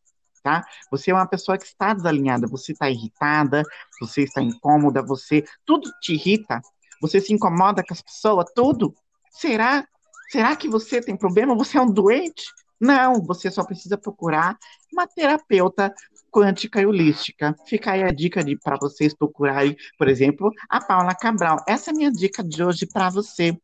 tá? 0.44 0.66
Você 0.92 1.12
é 1.12 1.14
uma 1.14 1.28
pessoa 1.28 1.58
que 1.58 1.66
está 1.66 1.94
desalinhada, 1.94 2.48
você 2.48 2.72
está 2.72 2.90
irritada, 2.90 3.64
você 4.00 4.24
está 4.24 4.42
incômoda, 4.42 5.02
você 5.02 5.44
tudo 5.66 5.90
te 6.02 6.14
irrita, 6.14 6.62
você 7.02 7.22
se 7.22 7.34
incomoda 7.34 7.84
com 7.84 7.94
as 7.94 8.02
pessoas, 8.02 8.46
tudo. 8.56 8.94
Será? 9.32 9.88
Será 10.30 10.56
que 10.56 10.68
você 10.68 11.00
tem 11.00 11.16
problema? 11.16 11.56
Você 11.56 11.78
é 11.78 11.82
um 11.82 11.92
doente? 11.92 12.46
Não, 12.80 13.22
você 13.22 13.50
só 13.50 13.64
precisa 13.64 13.98
procurar 13.98 14.58
uma 14.92 15.08
terapeuta 15.08 15.94
quântica 16.32 16.82
e 16.82 16.86
holística. 16.86 17.56
Fica 17.66 17.92
aí 17.92 18.04
a 18.04 18.12
dica 18.12 18.44
para 18.62 18.78
vocês 18.78 19.14
procurarem, 19.14 19.76
por 19.98 20.10
exemplo, 20.10 20.52
a 20.70 20.82
Paula 20.82 21.16
Cabral. 21.16 21.64
Essa 21.68 21.92
é 21.92 21.94
a 21.94 21.96
minha 21.96 22.12
dica 22.12 22.44
de 22.44 22.64
hoje 22.64 22.86
para 22.86 23.10
você. 23.10 23.58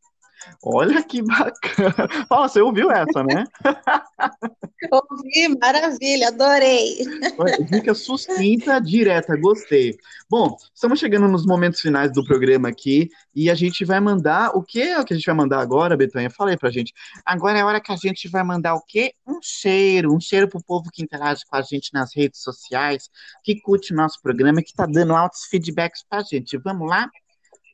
Olha 0.63 1.03
que 1.03 1.21
bacana. 1.21 2.07
Paula, 2.29 2.47
você 2.47 2.61
ouviu 2.61 2.91
essa, 2.91 3.23
né? 3.23 3.45
Ouvi, 4.91 5.59
maravilha, 5.59 6.29
adorei. 6.29 6.97
Dica 7.69 7.93
sucinta, 7.93 8.79
direta, 8.79 9.37
gostei. 9.37 9.95
Bom, 10.29 10.55
estamos 10.73 10.99
chegando 10.99 11.27
nos 11.27 11.45
momentos 11.45 11.79
finais 11.79 12.11
do 12.11 12.23
programa 12.23 12.69
aqui 12.69 13.09
e 13.35 13.49
a 13.49 13.55
gente 13.55 13.85
vai 13.85 13.99
mandar 13.99 14.51
o 14.55 14.63
que 14.63 14.81
é 14.81 15.03
que 15.03 15.13
a 15.13 15.15
gente 15.15 15.25
vai 15.25 15.35
mandar 15.35 15.59
agora, 15.59 15.95
Betanha? 15.95 16.29
Fala 16.29 16.51
aí 16.51 16.57
pra 16.57 16.71
gente. 16.71 16.93
Agora 17.25 17.59
é 17.59 17.61
a 17.61 17.65
hora 17.65 17.81
que 17.81 17.91
a 17.91 17.95
gente 17.95 18.27
vai 18.27 18.43
mandar 18.43 18.75
o 18.75 18.81
quê? 18.81 19.13
Um 19.25 19.39
cheiro, 19.41 20.13
um 20.15 20.19
cheiro 20.19 20.47
pro 20.47 20.63
povo 20.63 20.89
que 20.91 21.03
interage 21.03 21.45
com 21.45 21.55
a 21.55 21.61
gente 21.61 21.93
nas 21.93 22.15
redes 22.15 22.41
sociais, 22.41 23.09
que 23.43 23.59
curte 23.61 23.93
nosso 23.93 24.21
programa, 24.21 24.61
que 24.63 24.73
tá 24.73 24.85
dando 24.85 25.15
altos 25.15 25.45
feedbacks 25.45 26.03
pra 26.09 26.21
gente. 26.23 26.57
Vamos 26.57 26.89
lá? 26.89 27.09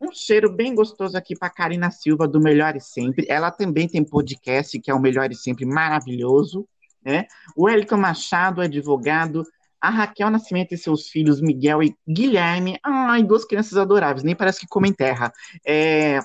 Um 0.02 0.12
cheiro 0.12 0.52
bem 0.52 0.76
gostoso 0.76 1.18
aqui 1.18 1.36
para 1.36 1.50
Karina 1.50 1.90
Silva, 1.90 2.28
do 2.28 2.40
Melhor 2.40 2.76
e 2.76 2.82
Sempre. 2.82 3.26
Ela 3.28 3.50
também 3.50 3.88
tem 3.88 4.04
podcast, 4.04 4.80
que 4.80 4.92
é 4.92 4.94
o 4.94 5.00
Melhor 5.00 5.32
e 5.32 5.36
Sempre 5.36 5.66
maravilhoso. 5.66 6.68
Né? 7.04 7.26
O 7.56 7.68
Elton 7.68 7.98
Machado, 7.98 8.62
advogado. 8.62 9.44
A 9.80 9.90
Raquel 9.90 10.30
Nascimento 10.30 10.74
e 10.74 10.78
seus 10.78 11.08
filhos, 11.08 11.40
Miguel 11.40 11.84
e 11.84 11.96
Guilherme. 12.08 12.80
Ai, 12.84 13.24
duas 13.24 13.46
crianças 13.46 13.78
adoráveis, 13.78 14.24
nem 14.24 14.36
parece 14.36 14.62
que 14.62 14.68
comem 14.68 14.92
terra. 14.92 15.32
É... 15.66 16.20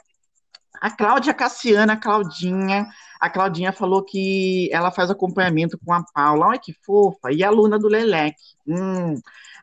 A 0.81 0.91
Cláudia 0.91 1.33
Cassiana, 1.33 1.93
a 1.93 1.97
Claudinha. 1.97 2.89
A 3.21 3.31
Claudinha 3.31 3.73
falou 3.73 4.03
que 4.03 4.69
ela 4.73 4.91
faz 4.91 5.11
acompanhamento 5.11 5.79
com 5.79 5.93
a 5.93 6.03
Paula. 6.13 6.49
Olha 6.49 6.59
que 6.59 6.75
fofa. 6.85 7.31
E 7.31 7.45
a 7.45 7.51
Luna 7.51 7.79
do 7.79 7.87
Lelec. 7.87 8.35
Hum. 8.67 9.15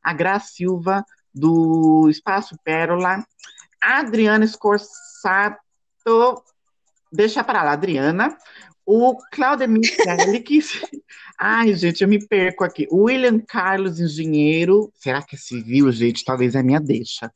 A 0.01 0.13
Gra 0.13 0.39
Silva, 0.39 1.03
do 1.35 2.07
Espaço 2.09 2.57
Pérola. 2.63 3.25
Adriana 3.81 4.45
Scorsato, 4.45 5.59
deixa 7.11 7.43
para 7.43 7.63
lá, 7.63 7.71
Adriana. 7.71 8.37
O 8.85 9.17
Claudemir 9.31 9.95
Félix. 9.95 10.81
Ai, 11.37 11.73
gente, 11.75 12.01
eu 12.01 12.07
me 12.07 12.25
perco 12.27 12.63
aqui. 12.63 12.87
William 12.91 13.39
Carlos, 13.39 13.99
engenheiro. 13.99 14.91
Será 14.95 15.21
que 15.21 15.35
é 15.35 15.39
civil, 15.39 15.91
gente? 15.91 16.25
Talvez 16.25 16.55
é 16.55 16.63
minha 16.63 16.79
deixa. 16.79 17.31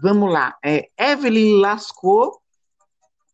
Vamos 0.00 0.32
lá. 0.32 0.56
É 0.62 0.90
Evelyn 0.98 1.60
Lascou. 1.60 2.40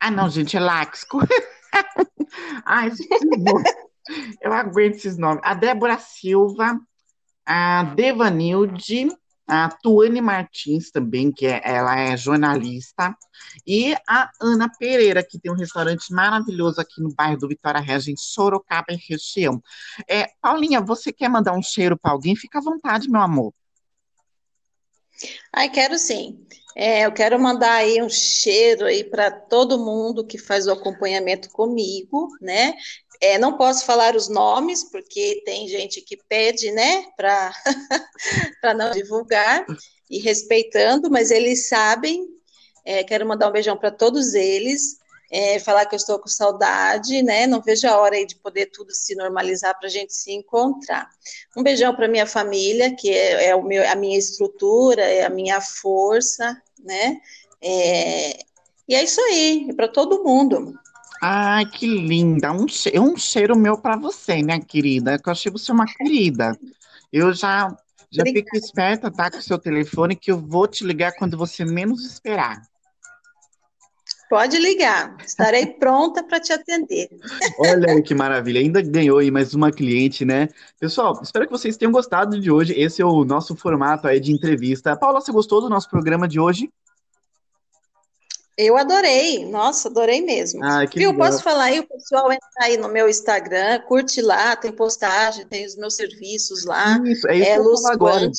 Ah, 0.01 0.11
não, 0.11 0.31
gente, 0.31 0.57
é 0.57 0.61
Laxco. 0.61 1.19
Ai, 2.65 2.91
eu 4.41 4.53
aguento 4.53 4.95
esses 4.95 5.19
nomes. 5.19 5.43
A 5.45 5.55
Débora 5.55 5.99
Silva. 5.99 6.79
A 7.45 7.83
Devanilde 7.95 9.09
a 9.47 9.69
Tuane 9.69 10.21
Martins 10.21 10.91
também, 10.91 11.31
que 11.31 11.47
é, 11.47 11.61
ela 11.65 11.99
é 11.99 12.17
jornalista, 12.17 13.15
e 13.67 13.95
a 14.09 14.31
Ana 14.41 14.71
Pereira, 14.79 15.23
que 15.23 15.39
tem 15.39 15.53
um 15.53 15.57
restaurante 15.57 16.13
maravilhoso 16.13 16.81
aqui 16.81 17.01
no 17.01 17.15
bairro 17.15 17.39
do 17.39 17.49
Vitória 17.49 17.81
Regia, 17.81 18.13
em 18.13 18.17
Sorocaba 18.17 18.87
e 18.91 18.97
região. 18.97 19.63
É, 20.09 20.29
Paulinha, 20.41 20.81
você 20.81 21.13
quer 21.13 21.29
mandar 21.29 21.53
um 21.53 21.63
cheiro 21.63 21.99
para 21.99 22.13
alguém? 22.13 22.35
Fica 22.35 22.59
à 22.59 22.63
vontade, 22.63 23.11
meu 23.11 23.21
amor. 23.21 23.53
Ai, 25.53 25.69
quero 25.71 25.99
sim. 25.99 26.45
É, 26.77 27.07
eu 27.07 27.13
quero 27.13 27.39
mandar 27.39 27.73
aí 27.75 28.03
um 28.03 28.09
cheiro 28.09 28.85
aí 28.85 29.05
para 29.05 29.31
todo 29.31 29.79
mundo 29.79 30.27
que 30.27 30.37
faz 30.37 30.67
o 30.67 30.73
acompanhamento 30.73 31.49
comigo, 31.51 32.29
né? 32.41 32.75
É, 33.21 33.39
não 33.39 33.57
posso 33.57 33.85
falar 33.85 34.17
os 34.17 34.29
nomes, 34.29 34.85
porque 34.85 35.43
tem 35.45 35.69
gente 35.69 36.01
que 36.01 36.17
pede, 36.17 36.71
né, 36.73 37.07
para 37.17 37.53
não 38.77 38.91
divulgar, 38.91 39.65
e 40.11 40.19
respeitando, 40.19 41.11
mas 41.11 41.31
eles 41.31 41.69
sabem. 41.69 42.27
É, 42.85 43.03
quero 43.03 43.27
mandar 43.27 43.49
um 43.49 43.53
beijão 43.53 43.77
para 43.77 43.91
todos 43.91 44.35
eles, 44.35 44.99
é, 45.31 45.59
falar 45.59 45.87
que 45.87 45.95
eu 45.95 45.99
estou 45.99 46.19
com 46.19 46.29
saudade, 46.29 47.23
né? 47.23 47.47
Não 47.47 47.61
vejo 47.61 47.89
a 47.89 47.99
hora 47.99 48.15
aí 48.15 48.27
de 48.27 48.37
poder 48.37 48.67
tudo 48.67 48.95
se 48.95 49.15
normalizar 49.15 49.77
para 49.79 49.89
a 49.89 49.91
gente 49.91 50.15
se 50.15 50.33
encontrar. 50.33 51.09
Um 51.57 51.63
beijão 51.63 51.95
para 51.95 52.07
minha 52.07 52.27
família, 52.27 52.95
que 52.95 53.11
é, 53.11 53.47
é 53.47 53.57
o 53.57 53.63
meu, 53.63 53.89
a 53.89 53.97
minha 53.97 54.19
estrutura, 54.19 55.03
é 55.03 55.25
a 55.25 55.31
minha 55.31 55.61
força, 55.61 56.61
né? 56.79 57.19
É, 57.61 58.39
e 58.87 58.95
é 58.95 59.03
isso 59.03 59.21
aí, 59.23 59.75
para 59.75 59.89
todo 59.89 60.23
mundo. 60.23 60.75
Ai, 61.27 61.65
que 61.65 61.87
linda. 61.87 62.53
Um, 62.53 62.69
cheiro, 62.69 63.01
um 63.03 63.17
cheiro 63.17 63.59
meu 63.59 63.79
para 63.79 63.97
você, 63.97 64.43
minha 64.43 64.61
querida. 64.61 65.19
Que 65.19 65.31
eu 65.31 65.33
achei 65.33 65.51
você 65.51 65.73
uma 65.73 65.87
querida. 65.87 66.55
Eu 67.11 67.33
já, 67.33 67.75
já 68.11 68.23
fico 68.25 68.55
esperta, 68.55 69.11
tá? 69.11 69.31
Com 69.31 69.39
o 69.39 69.43
seu 69.43 69.59
telefone, 69.59 70.17
que 70.17 70.31
eu 70.31 70.39
vou 70.39 70.69
te 70.69 70.85
ligar 70.85 71.13
quando 71.17 71.39
você 71.39 71.65
menos 71.65 72.05
esperar. 72.05 72.61
Pode 74.29 74.59
ligar, 74.59 75.17
estarei 75.25 75.65
pronta 75.65 76.23
para 76.23 76.41
te 76.41 76.53
atender. 76.53 77.09
Olha 77.59 77.93
aí 77.93 78.03
que 78.03 78.15
maravilha, 78.15 78.61
ainda 78.61 78.83
ganhou 78.83 79.19
aí 79.19 79.31
mais 79.31 79.55
uma 79.55 79.73
cliente, 79.73 80.27
né? 80.27 80.49
Pessoal, 80.79 81.19
espero 81.23 81.47
que 81.47 81.53
vocês 81.53 81.79
tenham 81.79 81.93
gostado 81.93 82.39
de 82.39 82.51
hoje. 82.51 82.75
Esse 82.79 83.01
é 83.01 83.05
o 83.05 83.25
nosso 83.25 83.57
formato 83.57 84.07
aí 84.07 84.21
de 84.21 84.31
entrevista. 84.31 84.95
Paula, 84.95 85.23
você 85.23 85.33
gostou 85.33 85.63
do 85.63 85.71
nosso 85.71 85.89
programa 85.89 86.29
de 86.29 86.39
hoje? 86.39 86.69
Eu 88.57 88.77
adorei, 88.77 89.45
nossa, 89.45 89.89
adorei 89.89 90.23
mesmo. 90.23 90.65
Ah, 90.65 90.87
que 90.87 90.99
Viu, 90.99 91.11
legal. 91.11 91.27
posso 91.27 91.43
falar 91.43 91.65
aí, 91.65 91.81
o 91.81 91.89
pessoal 91.89 92.33
entra 92.33 92.49
aí 92.61 92.77
no 92.77 92.89
meu 92.89 93.09
Instagram, 93.09 93.81
curte 93.81 94.23
lá, 94.23 94.55
tem 94.55 94.71
postagem, 94.71 95.45
tem 95.47 95.67
os 95.67 95.77
meus 95.77 95.97
serviços 95.97 96.65
lá. 96.65 96.99
Isso, 97.05 97.29
é 97.29 97.37
isso 97.37 97.49
é, 97.49 97.55
que 97.55 97.61
eu 97.61 97.65
ia 97.65 97.77
falar 97.77 97.93
agora. 97.93 98.31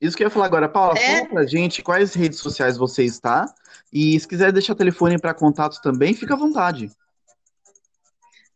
Isso 0.00 0.16
que 0.16 0.22
eu 0.22 0.26
ia 0.26 0.30
falar 0.30 0.46
agora. 0.46 0.68
Paula, 0.68 0.96
é? 0.96 1.16
fala 1.16 1.28
pra 1.28 1.46
gente 1.46 1.82
quais 1.82 2.14
redes 2.14 2.38
sociais 2.38 2.76
você 2.76 3.04
está, 3.04 3.52
e 3.92 4.18
se 4.18 4.28
quiser 4.28 4.52
deixar 4.52 4.76
telefone 4.76 5.18
para 5.18 5.34
contato 5.34 5.80
também, 5.82 6.14
fica 6.14 6.34
à 6.34 6.38
vontade. 6.38 6.90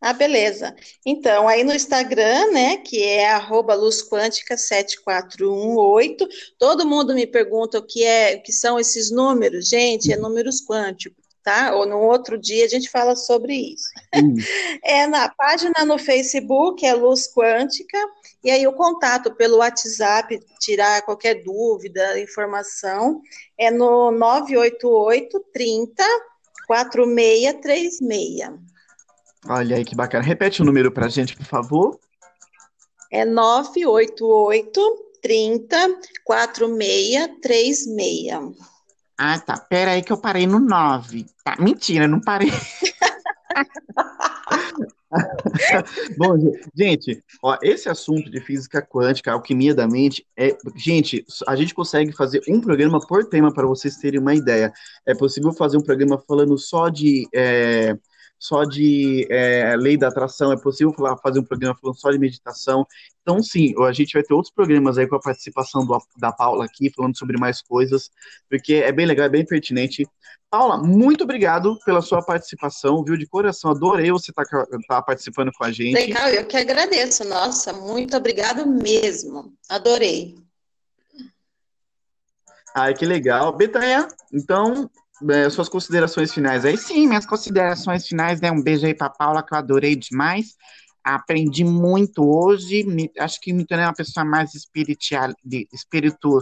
Ah, 0.00 0.12
beleza. 0.12 0.76
Então, 1.04 1.48
aí 1.48 1.64
no 1.64 1.74
Instagram, 1.74 2.52
né, 2.52 2.76
que 2.76 3.02
é 3.02 3.28
arroba 3.30 3.74
luzquântica7418, 3.74 6.28
todo 6.58 6.86
mundo 6.86 7.12
me 7.14 7.26
pergunta 7.26 7.78
o 7.78 7.82
que 7.82 8.04
é, 8.04 8.36
o 8.36 8.42
que 8.42 8.52
são 8.52 8.78
esses 8.78 9.10
números. 9.10 9.68
Gente, 9.68 10.12
é 10.12 10.16
números 10.16 10.64
quânticos, 10.64 11.24
tá? 11.42 11.74
Ou 11.74 11.84
no 11.86 11.98
outro 12.00 12.38
dia 12.38 12.64
a 12.66 12.68
gente 12.68 12.90
fala 12.90 13.16
sobre 13.16 13.54
isso. 13.54 13.88
Hum. 14.14 14.36
É 14.84 15.06
na 15.06 15.30
página 15.30 15.84
no 15.84 15.98
Facebook, 15.98 16.86
é 16.86 16.94
Luz 16.94 17.32
Quântica, 17.32 17.98
e 18.44 18.50
aí 18.50 18.66
o 18.66 18.74
contato 18.74 19.34
pelo 19.34 19.56
WhatsApp, 19.56 20.38
tirar 20.60 21.00
qualquer 21.02 21.42
dúvida, 21.42 22.20
informação, 22.20 23.22
é 23.58 23.70
no 23.70 24.10
988 24.12 25.44
30 25.52 26.04
4636. 26.66 28.75
Olha 29.48 29.76
aí 29.76 29.84
que 29.84 29.94
bacana. 29.94 30.24
Repete 30.24 30.62
o 30.62 30.64
número 30.64 30.90
para 30.90 31.06
a 31.06 31.08
gente, 31.08 31.36
por 31.36 31.46
favor. 31.46 32.00
É 33.10 33.24
988 33.24 34.80
30 35.22 35.76
4636. 36.24 38.56
Ah, 39.18 39.38
tá. 39.38 39.58
Pera 39.58 39.92
aí 39.92 40.02
que 40.02 40.12
eu 40.12 40.18
parei 40.18 40.46
no 40.46 40.58
9. 40.58 41.24
Tá, 41.42 41.56
mentira, 41.58 42.06
não 42.06 42.20
parei. 42.20 42.52
Bom, 46.18 46.36
gente, 46.74 47.22
ó, 47.42 47.56
esse 47.62 47.88
assunto 47.88 48.30
de 48.30 48.40
física 48.40 48.82
quântica, 48.82 49.32
alquimia 49.32 49.74
da 49.74 49.88
mente, 49.88 50.26
é, 50.36 50.56
gente, 50.76 51.24
a 51.46 51.56
gente 51.56 51.72
consegue 51.72 52.12
fazer 52.12 52.42
um 52.48 52.60
programa 52.60 53.00
por 53.00 53.24
tema 53.24 53.52
para 53.52 53.66
vocês 53.66 53.96
terem 53.96 54.20
uma 54.20 54.34
ideia. 54.34 54.72
É 55.06 55.14
possível 55.14 55.52
fazer 55.52 55.78
um 55.78 55.82
programa 55.82 56.18
falando 56.18 56.58
só 56.58 56.88
de 56.88 57.26
é, 57.34 57.96
só 58.38 58.64
de 58.64 59.26
é, 59.30 59.74
lei 59.76 59.96
da 59.96 60.08
atração, 60.08 60.52
é 60.52 60.56
possível 60.56 60.92
falar, 60.92 61.16
fazer 61.18 61.40
um 61.40 61.44
programa 61.44 61.76
falando 61.80 61.98
só 61.98 62.10
de 62.10 62.18
meditação. 62.18 62.86
Então, 63.22 63.42
sim, 63.42 63.74
a 63.82 63.92
gente 63.92 64.12
vai 64.12 64.22
ter 64.22 64.34
outros 64.34 64.52
programas 64.52 64.98
aí 64.98 65.06
com 65.06 65.16
a 65.16 65.20
participação 65.20 65.84
do, 65.84 65.98
da 66.18 66.32
Paula 66.32 66.64
aqui, 66.64 66.90
falando 66.90 67.16
sobre 67.16 67.38
mais 67.38 67.62
coisas, 67.62 68.10
porque 68.48 68.74
é 68.74 68.92
bem 68.92 69.06
legal, 69.06 69.26
é 69.26 69.30
bem 69.30 69.44
pertinente. 69.44 70.06
Paula, 70.48 70.78
muito 70.78 71.24
obrigado 71.24 71.78
pela 71.84 72.00
sua 72.00 72.24
participação, 72.24 73.02
viu? 73.02 73.16
De 73.16 73.26
coração, 73.26 73.70
adorei 73.70 74.12
você 74.12 74.30
estar 74.30 74.44
tá, 74.44 74.64
tá 74.88 75.02
participando 75.02 75.50
com 75.52 75.64
a 75.64 75.72
gente. 75.72 75.94
Legal, 75.94 76.28
eu 76.28 76.46
que 76.46 76.56
agradeço, 76.56 77.24
nossa, 77.24 77.72
muito 77.72 78.16
obrigado 78.16 78.66
mesmo, 78.66 79.52
adorei. 79.68 80.36
Ai, 82.78 82.92
que 82.92 83.06
legal. 83.06 83.56
Betanha, 83.56 84.06
então, 84.30 84.90
é, 85.30 85.48
suas 85.50 85.68
considerações 85.68 86.32
finais 86.32 86.64
aí. 86.64 86.76
Sim, 86.76 87.06
minhas 87.06 87.26
considerações 87.26 88.06
finais, 88.06 88.40
né? 88.40 88.50
Um 88.50 88.62
beijo 88.62 88.86
aí 88.86 88.94
pra 88.94 89.10
Paula, 89.10 89.42
que 89.42 89.54
eu 89.54 89.58
adorei 89.58 89.96
demais. 89.96 90.54
Aprendi 91.02 91.64
muito 91.64 92.24
hoje, 92.24 92.84
me, 92.84 93.10
acho 93.18 93.40
que 93.40 93.52
me 93.52 93.64
tornei 93.64 93.86
uma 93.86 93.94
pessoa 93.94 94.24
mais 94.24 94.54
espiritual, 94.54 95.32
espiritual. 95.72 96.40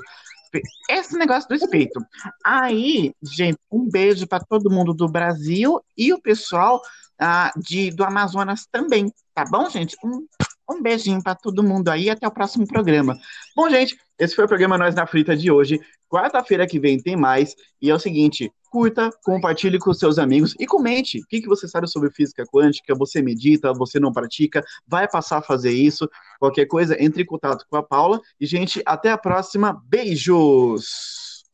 Esse 0.89 1.19
negócio 1.19 1.49
do 1.49 1.55
espírito. 1.55 2.01
Aí, 2.45 3.13
gente, 3.23 3.59
um 3.71 3.89
beijo 3.91 4.27
para 4.27 4.45
todo 4.45 4.71
mundo 4.71 4.95
do 4.95 5.09
Brasil 5.09 5.81
e 5.97 6.13
o 6.13 6.21
pessoal 6.21 6.81
ah, 7.19 7.53
de, 7.57 7.91
do 7.91 8.05
Amazonas 8.05 8.67
também, 8.71 9.13
tá 9.35 9.45
bom, 9.45 9.69
gente? 9.69 9.97
Um, 10.05 10.27
um 10.69 10.83
beijinho 10.83 11.23
para 11.23 11.35
todo 11.35 11.63
mundo 11.63 11.89
aí 11.89 12.09
até 12.11 12.27
o 12.27 12.31
próximo 12.31 12.67
programa. 12.67 13.19
Bom, 13.57 13.69
gente, 13.69 13.97
esse 14.19 14.35
foi 14.35 14.45
o 14.45 14.49
programa 14.49 14.79
Nós 14.79 14.95
na 14.95 15.07
Frita 15.07 15.37
de 15.37 15.51
hoje. 15.51 15.81
Quarta-feira 16.09 16.67
que 16.67 16.79
vem 16.79 16.99
tem 16.99 17.17
mais. 17.17 17.55
E 17.83 17.91
é 17.91 17.95
o 17.95 17.99
seguinte: 17.99 18.53
curta, 18.71 19.11
compartilhe 19.25 19.79
com 19.79 19.93
seus 19.93 20.19
amigos 20.19 20.55
e 20.59 20.67
comente 20.67 21.19
o 21.19 21.27
que, 21.27 21.41
que 21.41 21.49
você 21.49 21.67
sabe 21.67 21.89
sobre 21.89 22.11
física 22.11 22.45
quântica. 22.47 22.95
Você 22.95 23.21
medita, 23.21 23.73
você 23.73 23.99
não 23.99 24.13
pratica, 24.13 24.65
vai 24.87 25.09
passar 25.09 25.39
a 25.39 25.43
fazer 25.43 25.73
isso. 25.73 26.09
Qualquer 26.39 26.67
coisa, 26.67 26.97
entre 27.03 27.23
em 27.23 27.27
contato 27.27 27.67
com 27.69 27.77
a 27.77 27.83
Paula. 27.83 28.21
E, 28.41 28.47
gente, 28.47 28.83
até 28.87 29.11
a 29.11 29.19
próxima. 29.19 29.83
Beijos! 29.89 31.45